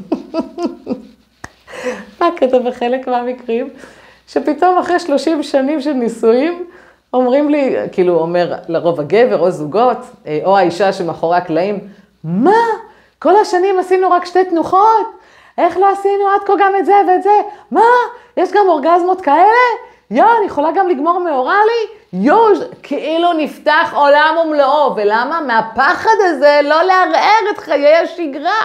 מה 2.20 2.26
הקטע 2.26 2.58
בחלק 2.58 3.08
מהמקרים? 3.08 3.70
שפתאום 4.28 4.78
אחרי 4.78 4.98
30 4.98 5.42
שנים 5.42 5.80
של 5.80 5.92
נישואים, 5.92 6.66
אומרים 7.12 7.50
לי, 7.50 7.76
כאילו 7.92 8.18
אומר 8.18 8.54
לרוב 8.68 9.00
הגבר 9.00 9.38
או 9.40 9.50
זוגות, 9.50 9.98
אה, 10.26 10.40
או 10.44 10.58
האישה 10.58 10.92
שמאחורי 10.92 11.36
הקלעים, 11.36 11.78
מה? 12.24 12.62
כל 13.18 13.36
השנים 13.36 13.78
עשינו 13.78 14.10
רק 14.10 14.24
שתי 14.24 14.44
תנוחות? 14.44 15.19
איך 15.60 15.76
לא 15.76 15.88
עשינו 15.90 16.28
עד 16.28 16.40
כה 16.46 16.52
גם 16.58 16.72
את 16.78 16.86
זה 16.86 16.94
ואת 17.08 17.22
זה? 17.22 17.30
מה? 17.70 17.84
יש 18.36 18.52
גם 18.52 18.68
אורגזמות 18.68 19.20
כאלה? 19.20 19.90
יואו, 20.10 20.38
אני 20.38 20.46
יכולה 20.46 20.70
גם 20.74 20.88
לגמור 20.88 21.20
מאוראלי? 21.20 21.86
יואו, 22.12 22.46
כאילו 22.82 23.32
נפתח 23.32 23.92
עולם 23.96 24.36
ומלואו. 24.44 24.96
ולמה? 24.96 25.40
מהפחד 25.40 26.14
הזה 26.20 26.60
לא 26.64 26.82
לערער 26.82 27.50
את 27.50 27.58
חיי 27.58 27.96
השגרה. 27.96 28.60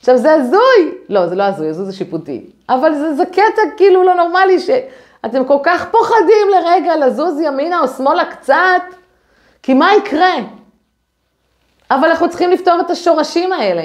עכשיו, 0.00 0.16
זה 0.16 0.32
הזוי. 0.32 0.94
לא, 1.08 1.26
זה 1.26 1.34
לא 1.34 1.42
הזוי, 1.42 1.68
הזוי 1.68 1.86
זה 1.86 1.92
שיפוטי. 1.92 2.46
אבל 2.68 2.94
זה, 2.94 3.14
זה 3.14 3.26
קטע 3.26 3.62
כאילו 3.76 4.02
לא 4.02 4.14
נורמלי, 4.14 4.58
שאתם 4.60 5.44
כל 5.44 5.58
כך 5.62 5.86
פוחדים 5.90 6.48
לרגע 6.52 6.96
לזוז 6.96 7.40
ימינה 7.40 7.80
או 7.80 7.88
שמאלה 7.88 8.24
קצת, 8.24 8.82
כי 9.62 9.74
מה 9.74 9.94
יקרה? 9.94 10.34
אבל 11.90 12.08
אנחנו 12.08 12.28
צריכים 12.28 12.50
לפתור 12.50 12.80
את 12.80 12.90
השורשים 12.90 13.52
האלה. 13.52 13.82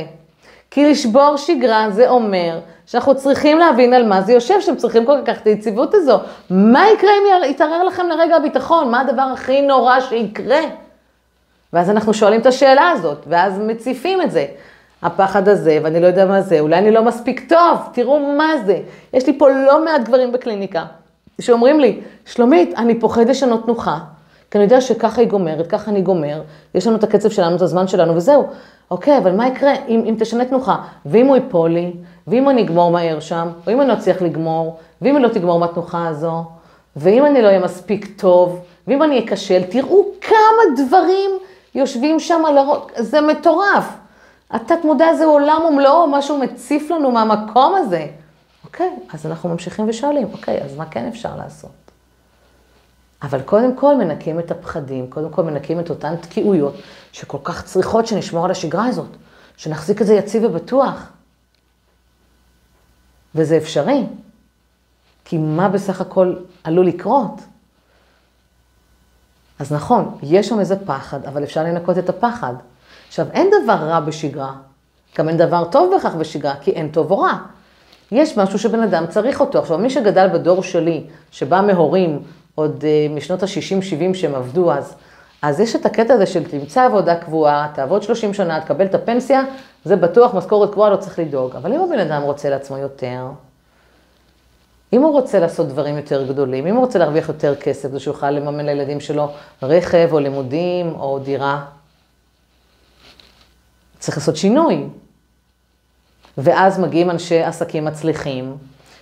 כי 0.71 0.91
לשבור 0.91 1.37
שגרה 1.37 1.89
זה 1.89 2.09
אומר 2.09 2.59
שאנחנו 2.85 3.15
צריכים 3.15 3.57
להבין 3.57 3.93
על 3.93 4.07
מה 4.07 4.21
זה 4.21 4.33
יושב, 4.33 4.61
שאתם 4.61 4.75
צריכים 4.75 5.05
כל 5.05 5.17
כך 5.25 5.37
את 5.41 5.47
היציבות 5.47 5.93
הזו. 5.93 6.19
מה 6.49 6.85
יקרה 6.93 7.09
אם 7.09 7.49
יתערער 7.49 7.83
לכם 7.83 8.07
לרגע 8.07 8.35
הביטחון? 8.35 8.91
מה 8.91 9.01
הדבר 9.01 9.21
הכי 9.21 9.61
נורא 9.61 9.99
שיקרה? 9.99 10.61
ואז 11.73 11.89
אנחנו 11.89 12.13
שואלים 12.13 12.41
את 12.41 12.45
השאלה 12.45 12.89
הזאת, 12.89 13.17
ואז 13.27 13.59
מציפים 13.59 14.21
את 14.21 14.31
זה. 14.31 14.45
הפחד 15.01 15.47
הזה, 15.47 15.79
ואני 15.83 15.99
לא 15.99 16.07
יודע 16.07 16.25
מה 16.25 16.41
זה, 16.41 16.59
אולי 16.59 16.77
אני 16.77 16.91
לא 16.91 17.03
מספיק 17.03 17.49
טוב, 17.49 17.77
תראו 17.93 18.19
מה 18.19 18.53
זה. 18.65 18.79
יש 19.13 19.27
לי 19.27 19.39
פה 19.39 19.49
לא 19.49 19.85
מעט 19.85 20.01
גברים 20.03 20.31
בקליניקה, 20.31 20.85
שאומרים 21.41 21.79
לי, 21.79 21.99
שלומית, 22.25 22.73
אני 22.77 22.99
פוחד 22.99 23.29
לשנות 23.29 23.65
תנוחה, 23.65 23.97
כי 24.51 24.57
אני 24.57 24.63
יודע 24.63 24.81
שככה 24.81 25.21
היא 25.21 25.29
גומרת, 25.29 25.67
ככה 25.67 25.91
אני 25.91 26.01
גומר, 26.01 26.41
יש 26.75 26.87
לנו 26.87 26.95
את 26.95 27.03
הקצב 27.03 27.29
שלנו, 27.29 27.55
את 27.55 27.61
הזמן 27.61 27.87
שלנו, 27.87 28.15
וזהו. 28.15 28.47
אוקיי, 28.91 29.17
אבל 29.17 29.35
מה 29.35 29.47
יקרה 29.47 29.73
אם, 29.87 30.03
אם 30.09 30.15
תשנה 30.19 30.45
תנוחה? 30.45 30.75
ואם 31.05 31.27
הוא 31.27 31.35
ייפול 31.35 31.71
לי, 31.71 31.93
ואם 32.27 32.49
אני 32.49 32.61
אגמור 32.61 32.91
מהר 32.91 33.19
שם, 33.19 33.47
או 33.67 33.71
אם 33.71 33.81
אני 33.81 33.89
לא 33.89 33.93
אצליח 33.93 34.21
לגמור, 34.21 34.77
ואם 35.01 35.15
אני 35.15 35.23
לא 35.23 35.29
תגמור 35.29 35.59
מהתנוחה 35.59 36.07
הזו, 36.07 36.43
ואם 36.95 37.25
אני 37.25 37.41
לא 37.41 37.47
אהיה 37.47 37.59
מספיק 37.59 38.07
טוב, 38.17 38.59
ואם 38.87 39.03
אני 39.03 39.25
אכשל, 39.25 39.63
תראו 39.63 40.05
כמה 40.21 40.85
דברים 40.85 41.31
יושבים 41.75 42.19
שם 42.19 42.41
על 42.47 42.57
הראש, 42.57 42.81
זה 42.97 43.21
מטורף. 43.21 43.85
התת 44.51 44.85
מודע 44.85 45.13
זה 45.13 45.25
עולם 45.25 45.61
ומלואו, 45.69 46.07
משהו 46.07 46.37
מציף 46.37 46.91
לנו 46.91 47.11
מהמקום 47.11 47.75
הזה. 47.75 48.07
אוקיי, 48.65 48.89
אז 49.13 49.25
אנחנו 49.25 49.49
ממשיכים 49.49 49.85
ושואלים, 49.89 50.27
אוקיי, 50.33 50.61
אז 50.63 50.77
מה 50.77 50.85
כן 50.85 51.05
אפשר 51.05 51.35
לעשות? 51.37 51.80
אבל 53.23 53.41
קודם 53.41 53.75
כל 53.75 53.95
מנקים 53.95 54.39
את 54.39 54.51
הפחדים, 54.51 55.09
קודם 55.09 55.29
כל 55.29 55.43
מנקים 55.43 55.79
את 55.79 55.89
אותן 55.89 56.15
תקיעויות 56.15 56.75
שכל 57.11 57.37
כך 57.43 57.63
צריכות 57.63 58.07
שנשמור 58.07 58.45
על 58.45 58.51
השגרה 58.51 58.85
הזאת, 58.85 59.09
שנחזיק 59.57 60.01
את 60.01 60.07
זה 60.07 60.13
יציב 60.13 60.43
ובטוח. 60.43 61.11
וזה 63.35 63.57
אפשרי, 63.57 64.05
כי 65.25 65.37
מה 65.37 65.69
בסך 65.69 66.01
הכל 66.01 66.35
עלול 66.63 66.87
לקרות? 66.87 67.41
אז 69.59 69.71
נכון, 69.71 70.17
יש 70.23 70.47
שם 70.47 70.59
איזה 70.59 70.85
פחד, 70.85 71.25
אבל 71.25 71.43
אפשר 71.43 71.63
לנקות 71.63 71.97
את 71.97 72.09
הפחד. 72.09 72.53
עכשיו, 73.07 73.27
אין 73.31 73.49
דבר 73.63 73.73
רע 73.73 73.99
בשגרה, 73.99 74.53
גם 75.17 75.29
אין 75.29 75.37
דבר 75.37 75.63
טוב 75.71 75.93
בכך 75.95 76.15
בשגרה, 76.15 76.55
כי 76.61 76.71
אין 76.71 76.91
טוב 76.91 77.11
או 77.11 77.19
רע. 77.19 77.37
יש 78.11 78.37
משהו 78.37 78.59
שבן 78.59 78.83
אדם 78.83 79.07
צריך 79.07 79.41
אותו. 79.41 79.59
עכשיו, 79.59 79.77
מי 79.77 79.89
שגדל 79.89 80.27
בדור 80.33 80.63
שלי, 80.63 81.03
שבא 81.31 81.61
מהורים 81.61 82.23
עוד 82.61 82.81
uh, 82.83 83.11
משנות 83.15 83.43
ה-60-70 83.43 84.13
שהם 84.13 84.35
עבדו 84.35 84.71
אז, 84.71 84.95
אז 85.41 85.59
יש 85.59 85.75
את 85.75 85.85
הקטע 85.85 86.13
הזה 86.13 86.25
של 86.25 86.49
תמצא 86.49 86.85
עבודה 86.85 87.15
קבועה, 87.15 87.71
תעבוד 87.75 88.03
30 88.03 88.33
שנה, 88.33 88.61
תקבל 88.61 88.85
את 88.85 88.95
הפנסיה, 88.95 89.43
זה 89.85 89.95
בטוח, 89.95 90.33
משכורת 90.33 90.71
קבועה, 90.71 90.89
לא 90.89 90.95
צריך 90.95 91.19
לדאוג. 91.19 91.55
אבל 91.55 91.73
אם 91.73 91.81
הבן 91.81 91.99
אדם 91.99 92.21
רוצה 92.21 92.49
לעצמו 92.49 92.77
יותר, 92.77 93.25
אם 94.93 95.01
הוא 95.01 95.11
רוצה 95.11 95.39
לעשות 95.39 95.67
דברים 95.67 95.97
יותר 95.97 96.27
גדולים, 96.27 96.67
אם 96.67 96.75
הוא 96.75 96.85
רוצה 96.85 96.99
להרוויח 96.99 97.27
יותר 97.27 97.55
כסף, 97.55 97.91
זה 97.91 97.99
שהוא 97.99 98.13
יוכל 98.13 98.31
לממן 98.31 98.65
לילדים 98.65 98.99
שלו 98.99 99.31
רכב 99.63 100.09
או 100.11 100.19
לימודים 100.19 100.95
או 100.95 101.19
דירה, 101.19 101.65
צריך 103.99 104.17
לעשות 104.17 104.37
שינוי. 104.37 104.83
ואז 106.37 106.79
מגיעים 106.79 107.09
אנשי 107.09 107.43
עסקים 107.43 107.85
מצליחים, 107.85 108.57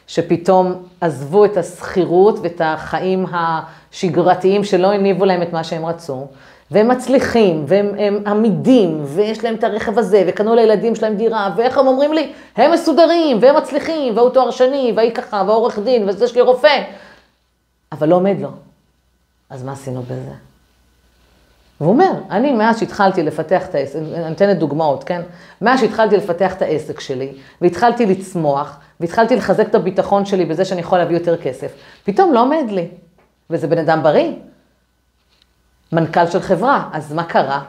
שפתאום 0.10 0.84
עזבו 1.02 1.46
את 1.46 1.58
השכירות 1.58 2.40
ואת 2.42 2.62
החיים 2.66 3.26
השגרתיים 3.32 4.64
שלא 4.64 4.92
הניבו 4.92 5.26
להם 5.26 5.42
את 5.42 5.54
מה 5.54 5.64
שהם 5.64 5.86
רצו, 5.86 6.28
והם 6.72 6.88
מצליחים, 6.88 7.64
והם 7.68 8.28
עמידים, 8.28 9.02
ויש 9.06 9.44
להם 9.44 9.56
את 9.56 9.64
הרכב 9.64 10.00
הזה, 10.00 10.24
וקנו 10.28 10.56
לילדים 10.56 10.96
שלהם 10.96 11.16
דירה, 11.16 11.54
ואיך 11.58 11.78
הם 11.78 11.88
אומרים 11.88 12.14
לי, 12.14 12.32
הם 12.56 12.72
מסודרים, 12.72 13.38
והם 13.42 13.58
מצליחים, 13.58 14.18
והוא 14.18 14.30
תואר 14.30 14.52
שני, 14.52 14.94
והיא 14.96 15.12
ככה, 15.12 15.44
והעורך 15.48 15.80
דין, 15.80 16.10
וזה 16.10 16.26
יש 16.26 16.36
לי 16.36 16.42
רופא, 16.42 16.84
אבל 17.92 18.10
לא 18.10 18.16
עומד 18.16 18.42
לו. 18.42 18.50
אז 19.50 19.64
מה 19.64 19.72
עשינו 19.72 20.02
בזה? 20.02 20.34
והוא 21.82 21.94
אומר, 21.94 22.12
אני 22.30 22.54
מאז 22.54 22.80
שהתחלתי 22.80 23.24
לפתח 23.24 23.66
את 23.66 23.76
העסק, 23.76 24.00
אני 24.14 24.30
נותנת 24.30 24.58
דוגמאות, 24.58 25.04
כן? 25.04 25.22
מאז 25.62 25.80
שהתחלתי 25.80 26.18
לפתח 26.18 26.54
את 26.54 26.62
העסק 26.62 27.00
שלי, 27.00 27.34
והתחלתי 27.62 28.06
לצמוח, 28.06 28.78
והתחלתי 29.00 29.36
לחזק 29.36 29.68
את 29.68 29.76
הביטחון 29.76 30.26
שלי 30.26 30.46
בזה 30.46 30.66
שאני 30.66 30.82
יכול 30.82 30.98
להביא 30.98 31.18
יותר 31.18 31.38
כסף, 31.38 31.72
פתאום 32.04 32.34
לא 32.34 32.42
עומד 32.42 32.66
לי. 32.70 32.88
וזה 33.50 33.68
בן 33.68 33.78
אדם 33.78 34.04
בריא, 34.04 34.32
מנכ"ל 35.92 36.28
של 36.28 36.40
חברה, 36.40 36.90
אז 36.94 37.14
מה 37.14 37.24
קרה? 37.24 37.64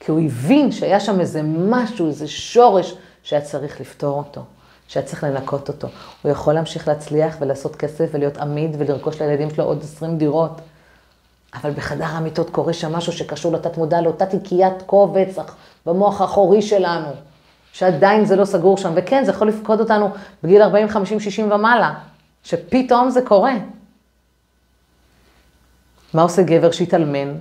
כי 0.00 0.10
הוא 0.10 0.20
הבין 0.20 0.72
שהיה 0.72 1.00
שם 1.00 1.20
איזה 1.20 1.42
משהו, 1.44 2.08
איזה 2.08 2.28
שורש 2.28 2.94
שהיה 3.22 3.42
צריך 3.42 3.80
לפתור 3.80 4.18
אותו, 4.18 4.44
שהיה 4.88 5.06
צריך 5.06 5.24
לנקות 5.24 5.68
אותו. 5.68 5.88
הוא 6.22 6.32
יכול 6.32 6.54
להמשיך 6.54 6.88
להצליח 6.88 7.36
ולעשות 7.40 7.76
כסף 7.76 8.10
ולהיות 8.12 8.36
עמיד 8.36 8.76
ולרכוש 8.78 9.22
לילדים 9.22 9.50
שלו 9.50 9.64
עוד 9.64 9.82
20 9.82 10.18
דירות. 10.18 10.60
אבל 11.54 11.70
בחדר 11.70 12.04
המיטות 12.04 12.50
קורה 12.50 12.72
שם 12.72 12.92
משהו 12.92 13.12
שקשור 13.12 13.52
לתת 13.52 13.76
מודע, 13.76 14.00
לאותה 14.00 14.26
תיקיית 14.26 14.82
קובץ 14.86 15.36
במוח 15.86 16.20
האחורי 16.20 16.62
שלנו, 16.62 17.08
שעדיין 17.72 18.24
זה 18.24 18.36
לא 18.36 18.44
סגור 18.44 18.76
שם. 18.76 18.92
וכן, 18.96 19.24
זה 19.24 19.30
יכול 19.30 19.48
לפקוד 19.48 19.80
אותנו 19.80 20.10
בגיל 20.42 20.62
40, 20.62 20.88
50, 20.88 21.20
60 21.20 21.52
ומעלה, 21.52 21.94
שפתאום 22.44 23.10
זה 23.10 23.22
קורה. 23.22 23.54
מה 26.14 26.22
עושה 26.22 26.42
גבר 26.42 26.70
שהתאלמן, 26.70 27.34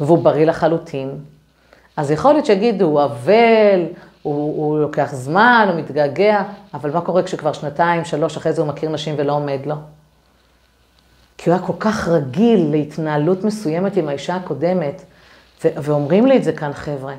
והוא 0.00 0.18
בריא 0.24 0.46
לחלוטין? 0.46 1.18
אז 1.96 2.10
יכול 2.10 2.32
להיות 2.32 2.46
שיגידו, 2.46 2.84
הוא 2.84 3.04
אבל, 3.04 3.86
הוא, 4.22 4.56
הוא 4.56 4.78
לוקח 4.78 5.08
זמן, 5.12 5.66
הוא 5.72 5.80
מתגעגע, 5.80 6.42
אבל 6.74 6.90
מה 6.90 7.00
קורה 7.00 7.22
כשכבר 7.22 7.52
שנתיים, 7.52 8.04
שלוש, 8.04 8.36
אחרי 8.36 8.52
זה 8.52 8.62
הוא 8.62 8.68
מכיר 8.68 8.90
נשים 8.90 9.14
ולא 9.18 9.32
עומד 9.32 9.60
לו? 9.66 9.74
כי 11.38 11.50
הוא 11.50 11.56
היה 11.56 11.66
כל 11.66 11.72
כך 11.80 12.08
רגיל 12.08 12.70
להתנהלות 12.70 13.44
מסוימת 13.44 13.96
עם 13.96 14.08
האישה 14.08 14.36
הקודמת, 14.36 15.02
ו- 15.64 15.68
ואומרים 15.82 16.26
לי 16.26 16.36
את 16.36 16.44
זה 16.44 16.52
כאן 16.52 16.72
חבר'ה. 16.72 17.14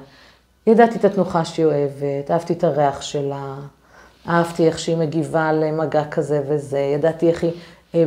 ידעתי 0.67 0.97
את 0.97 1.05
התנוחה 1.05 1.45
שהיא 1.45 1.65
אוהבת, 1.65 2.31
אהבתי 2.31 2.53
את 2.53 2.63
הריח 2.63 3.01
שלה, 3.01 3.55
אהבתי 4.27 4.67
איך 4.67 4.79
שהיא 4.79 4.97
מגיבה 4.97 5.53
למגע 5.53 6.03
כזה 6.05 6.41
וזה, 6.47 6.79
ידעתי 6.79 7.29
איך 7.29 7.43
היא 7.43 7.51
אה, 7.95 8.05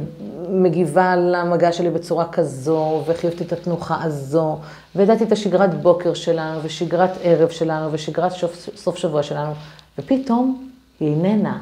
מגיבה 0.48 1.16
למגע 1.16 1.72
שלי 1.72 1.90
בצורה 1.90 2.28
כזו, 2.32 3.02
ואיך 3.06 3.24
אהבתי 3.24 3.44
את 3.44 3.52
התנוחה 3.52 4.02
הזו, 4.02 4.58
וידעתי 4.96 5.24
את 5.24 5.32
השגרת 5.32 5.82
בוקר 5.82 6.14
שלנו, 6.14 6.60
ושגרת 6.62 7.10
ערב 7.22 7.48
שלנו, 7.48 7.92
ושגרת 7.92 8.32
סוף, 8.32 8.68
סוף 8.76 8.96
שבוע 8.96 9.22
שלנו, 9.22 9.52
ופתאום 9.98 10.70
היא 11.00 11.08
איננה. 11.08 11.58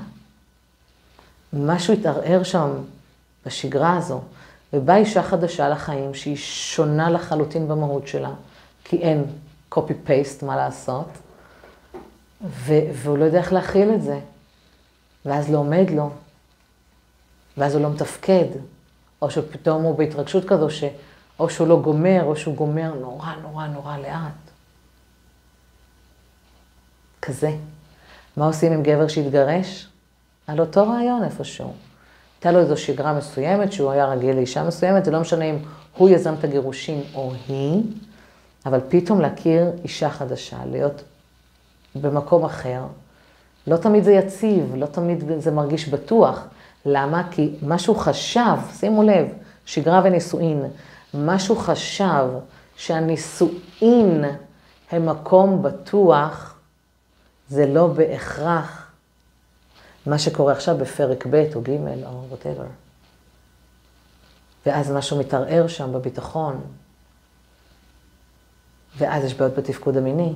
משהו 1.52 1.94
התערער 1.94 2.42
שם 2.42 2.70
בשגרה 3.46 3.96
הזו. 3.96 4.20
ובאה 4.72 4.96
אישה 4.96 5.22
חדשה 5.22 5.68
לחיים 5.68 6.14
שהיא 6.14 6.36
שונה 6.36 7.10
לחלוטין 7.10 7.68
במהות 7.68 8.06
שלה, 8.06 8.30
כי 8.84 8.96
אין 8.96 9.24
copy-paste 9.72 10.44
מה 10.44 10.56
לעשות, 10.56 11.08
ו- 12.44 12.90
והוא 12.92 13.18
לא 13.18 13.24
יודע 13.24 13.38
איך 13.38 13.52
להכיל 13.52 13.94
את 13.94 14.02
זה. 14.02 14.20
ואז 15.24 15.50
לא 15.50 15.58
עומד 15.58 15.90
לו, 15.90 16.10
ואז 17.56 17.74
הוא 17.74 17.82
לא 17.82 17.90
מתפקד, 17.90 18.46
או 19.22 19.30
שפתאום 19.30 19.82
הוא 19.82 19.98
בהתרגשות 19.98 20.44
כזו, 20.44 20.70
שאו 20.70 21.50
שהוא 21.50 21.68
לא 21.68 21.80
גומר, 21.80 22.24
או 22.24 22.36
שהוא 22.36 22.56
גומר 22.56 22.94
נורא 22.94 23.34
נורא 23.42 23.66
נורא 23.66 23.98
לאט. 23.98 24.52
כזה. 27.22 27.50
מה 28.36 28.46
עושים 28.46 28.72
עם 28.72 28.82
גבר 28.82 29.08
שהתגרש? 29.08 29.88
על 30.46 30.60
אותו 30.60 30.88
רעיון 30.88 31.24
איפשהו. 31.24 31.72
הייתה 32.36 32.52
לו 32.52 32.58
איזו 32.58 32.76
שגרה 32.76 33.12
מסוימת, 33.12 33.72
שהוא 33.72 33.90
היה 33.90 34.06
רגיל 34.06 34.36
לאישה 34.36 34.64
מסוימת, 34.64 35.04
זה 35.04 35.10
לא 35.10 35.20
משנה 35.20 35.44
אם 35.44 35.58
הוא 35.96 36.08
יזם 36.08 36.34
את 36.34 36.44
הגירושים 36.44 37.02
או 37.14 37.32
היא, 37.48 37.82
אבל 38.66 38.80
פתאום 38.88 39.20
להכיר 39.20 39.70
אישה 39.84 40.10
חדשה, 40.10 40.56
להיות 40.70 41.02
במקום 41.94 42.44
אחר, 42.44 42.82
לא 43.66 43.76
תמיד 43.76 44.04
זה 44.04 44.12
יציב, 44.12 44.74
לא 44.76 44.86
תמיד 44.86 45.24
זה 45.38 45.50
מרגיש 45.50 45.88
בטוח. 45.88 46.46
למה? 46.86 47.28
כי 47.30 47.54
משהו 47.62 47.94
חשב, 47.94 48.56
שימו 48.72 49.02
לב, 49.02 49.26
שגרה 49.66 50.00
ונישואין, 50.04 50.62
משהו 51.14 51.56
חשב 51.56 52.26
שהנישואין 52.76 54.24
הם 54.90 55.06
מקום 55.06 55.62
בטוח, 55.62 56.58
זה 57.48 57.66
לא 57.66 57.86
בהכרח 57.86 58.90
מה 60.06 60.18
שקורה 60.18 60.52
עכשיו 60.52 60.76
בפרק 60.76 61.26
ב' 61.30 61.44
או 61.54 61.60
ג' 61.62 61.70
או 62.06 62.24
whatever. 62.28 62.64
ואז 64.66 64.90
משהו 64.90 65.18
מתערער 65.18 65.68
שם 65.68 65.92
בביטחון, 65.92 66.60
ואז 68.98 69.24
יש 69.24 69.34
בעיות 69.34 69.54
בתפקוד 69.54 69.96
המיני. 69.96 70.32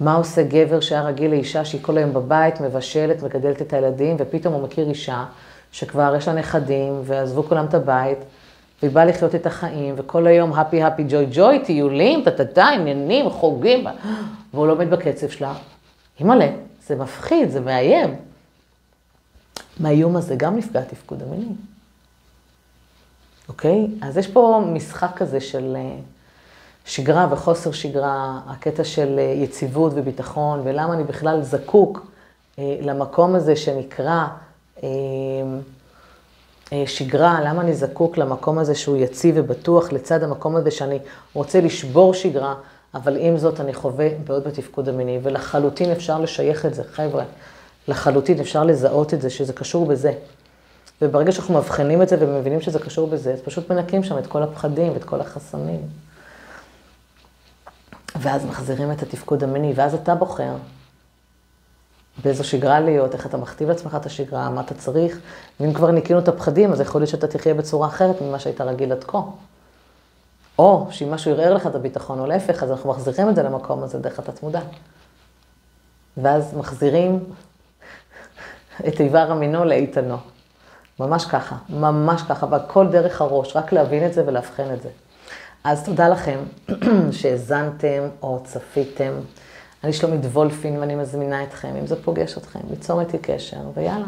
מה 0.00 0.14
עושה 0.14 0.42
גבר 0.42 0.80
שהיה 0.80 1.02
רגיל 1.02 1.30
לאישה 1.30 1.64
שהיא 1.64 1.82
כל 1.82 1.98
היום 1.98 2.12
בבית, 2.12 2.60
מבשלת, 2.60 3.22
מגדלת 3.22 3.62
את 3.62 3.72
הילדים, 3.72 4.16
ופתאום 4.18 4.54
הוא 4.54 4.62
מכיר 4.62 4.88
אישה 4.88 5.24
שכבר 5.72 6.14
יש 6.16 6.28
לה 6.28 6.34
נכדים, 6.34 7.00
ועזבו 7.04 7.42
כולם 7.42 7.64
את 7.64 7.74
הבית, 7.74 8.18
והיא 8.82 8.94
באה 8.94 9.04
לחיות 9.04 9.34
את 9.34 9.46
החיים, 9.46 9.94
וכל 9.98 10.26
היום 10.26 10.52
הפי 10.52 10.82
הפי 10.82 11.04
ג'וי 11.08 11.26
ג'וי, 11.32 11.64
טיולים, 11.64 12.22
טה-טה-טה, 12.24 12.66
עניינים, 12.66 13.30
חוגים, 13.30 13.86
והוא 14.54 14.66
לא 14.66 14.72
עומד 14.72 14.90
בקצב 14.90 15.28
שלה. 15.28 15.54
אימא'לה, 16.20 16.48
זה 16.86 16.96
מפחיד, 16.96 17.50
זה 17.50 17.60
מאיים. 17.60 18.14
מהאיום 19.80 20.16
הזה 20.16 20.34
גם 20.36 20.56
נפגע 20.56 20.80
התפקוד 20.80 21.22
המיני. 21.22 21.52
אוקיי? 23.48 23.86
אז 24.02 24.16
יש 24.16 24.28
פה 24.28 24.62
משחק 24.72 25.10
כזה 25.16 25.40
של, 25.40 25.76
שגרה 26.88 27.26
וחוסר 27.30 27.72
שגרה, 27.72 28.40
הקטע 28.46 28.84
של 28.84 29.18
יציבות 29.34 29.92
וביטחון, 29.94 30.60
ולמה 30.64 30.94
אני 30.94 31.04
בכלל 31.04 31.42
זקוק 31.42 32.06
למקום 32.58 33.34
הזה 33.34 33.56
שנקרא 33.56 34.26
שגרה, 36.86 37.40
למה 37.44 37.62
אני 37.62 37.74
זקוק 37.74 38.18
למקום 38.18 38.58
הזה 38.58 38.74
שהוא 38.74 38.96
יציב 38.96 39.34
ובטוח 39.38 39.92
לצד 39.92 40.22
המקום 40.22 40.56
הזה 40.56 40.70
שאני 40.70 40.98
רוצה 41.34 41.60
לשבור 41.60 42.14
שגרה, 42.14 42.54
אבל 42.94 43.16
עם 43.16 43.38
זאת 43.38 43.60
אני 43.60 43.74
חווה 43.74 44.08
בעוד 44.24 44.44
בתפקוד 44.44 44.88
המיני, 44.88 45.18
ולחלוטין 45.22 45.90
אפשר 45.90 46.20
לשייך 46.20 46.66
את 46.66 46.74
זה, 46.74 46.82
חבר'ה, 46.84 47.24
לחלוטין 47.88 48.40
אפשר 48.40 48.64
לזהות 48.64 49.14
את 49.14 49.20
זה, 49.20 49.30
שזה 49.30 49.52
קשור 49.52 49.86
בזה. 49.86 50.12
וברגע 51.02 51.32
שאנחנו 51.32 51.58
מבחינים 51.58 52.02
את 52.02 52.08
זה 52.08 52.16
ומבינים 52.20 52.60
שזה 52.60 52.78
קשור 52.78 53.08
בזה, 53.08 53.32
אז 53.32 53.40
פשוט 53.40 53.70
מנקים 53.72 54.04
שם 54.04 54.18
את 54.18 54.26
כל 54.26 54.42
הפחדים 54.42 54.92
ואת 54.92 55.04
כל 55.04 55.20
החסמים. 55.20 56.07
ואז 58.18 58.44
מחזירים 58.44 58.92
את 58.92 59.02
התפקוד 59.02 59.44
המיני, 59.44 59.72
ואז 59.76 59.94
אתה 59.94 60.14
בוחר 60.14 60.54
באיזו 62.24 62.44
שגרה 62.44 62.80
להיות, 62.80 63.14
איך 63.14 63.26
אתה 63.26 63.36
מכתיב 63.36 63.68
לעצמך 63.68 63.96
את 64.00 64.06
השגרה, 64.06 64.50
מה 64.50 64.60
אתה 64.60 64.74
צריך, 64.74 65.20
ואם 65.60 65.72
כבר 65.72 65.90
ניקינו 65.90 66.18
את 66.18 66.28
הפחדים, 66.28 66.72
אז 66.72 66.80
יכול 66.80 67.00
להיות 67.00 67.10
שאתה 67.10 67.26
תחיה 67.26 67.54
בצורה 67.54 67.88
אחרת 67.88 68.22
ממה 68.22 68.38
שהיית 68.38 68.60
רגיל 68.60 68.92
עד 68.92 69.04
כה. 69.04 69.20
או 70.58 70.86
שאם 70.90 71.10
משהו 71.10 71.32
ערער 71.32 71.54
לך 71.54 71.66
את 71.66 71.74
הביטחון, 71.74 72.18
או 72.18 72.26
להפך, 72.26 72.62
אז 72.62 72.70
אנחנו 72.70 72.90
מחזירים 72.90 73.28
את 73.28 73.34
זה 73.34 73.42
למקום 73.42 73.82
הזה 73.82 73.98
דרך 73.98 74.18
התת-מודע. 74.18 74.60
ואז 76.16 76.54
מחזירים 76.54 77.24
את 78.88 79.00
איבר 79.00 79.30
המינו 79.30 79.64
לאיתנו. 79.64 80.16
ממש 81.00 81.24
ככה, 81.24 81.56
ממש 81.68 82.22
ככה, 82.22 82.46
והכל 82.50 82.86
דרך 82.86 83.20
הראש, 83.20 83.56
רק 83.56 83.72
להבין 83.72 84.06
את 84.06 84.14
זה 84.14 84.22
ולאבחן 84.26 84.74
את 84.74 84.82
זה. 84.82 84.88
אז 85.64 85.84
תודה 85.84 86.08
לכם 86.08 86.38
שהאזנתם 87.18 88.08
או 88.22 88.40
צפיתם. 88.44 89.12
אני 89.84 89.92
שלומית 89.92 90.24
וולפין 90.24 90.78
ואני 90.78 90.94
מזמינה 90.94 91.42
אתכם, 91.42 91.76
אם 91.80 91.86
זה 91.86 92.02
פוגש 92.02 92.38
אתכם, 92.38 92.60
ליצור 92.70 93.00
איתי 93.00 93.18
קשר, 93.18 93.56
ויאללה, 93.74 94.06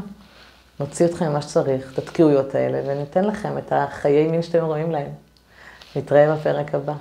נוציא 0.81 1.07
אתכם 1.07 1.33
מה 1.33 1.43
שצריך, 1.43 1.93
את 1.93 1.99
התקיעויות 1.99 2.55
האלה, 2.55 2.81
וניתן 2.87 3.25
לכם 3.25 3.59
את 3.59 3.73
החיי 3.73 4.29
מין 4.29 4.43
שאתם 4.43 4.65
רואים 4.65 4.91
להם. 4.91 5.11
נתראה 5.97 6.37
בפרק 6.37 6.75
הבא. 6.75 6.95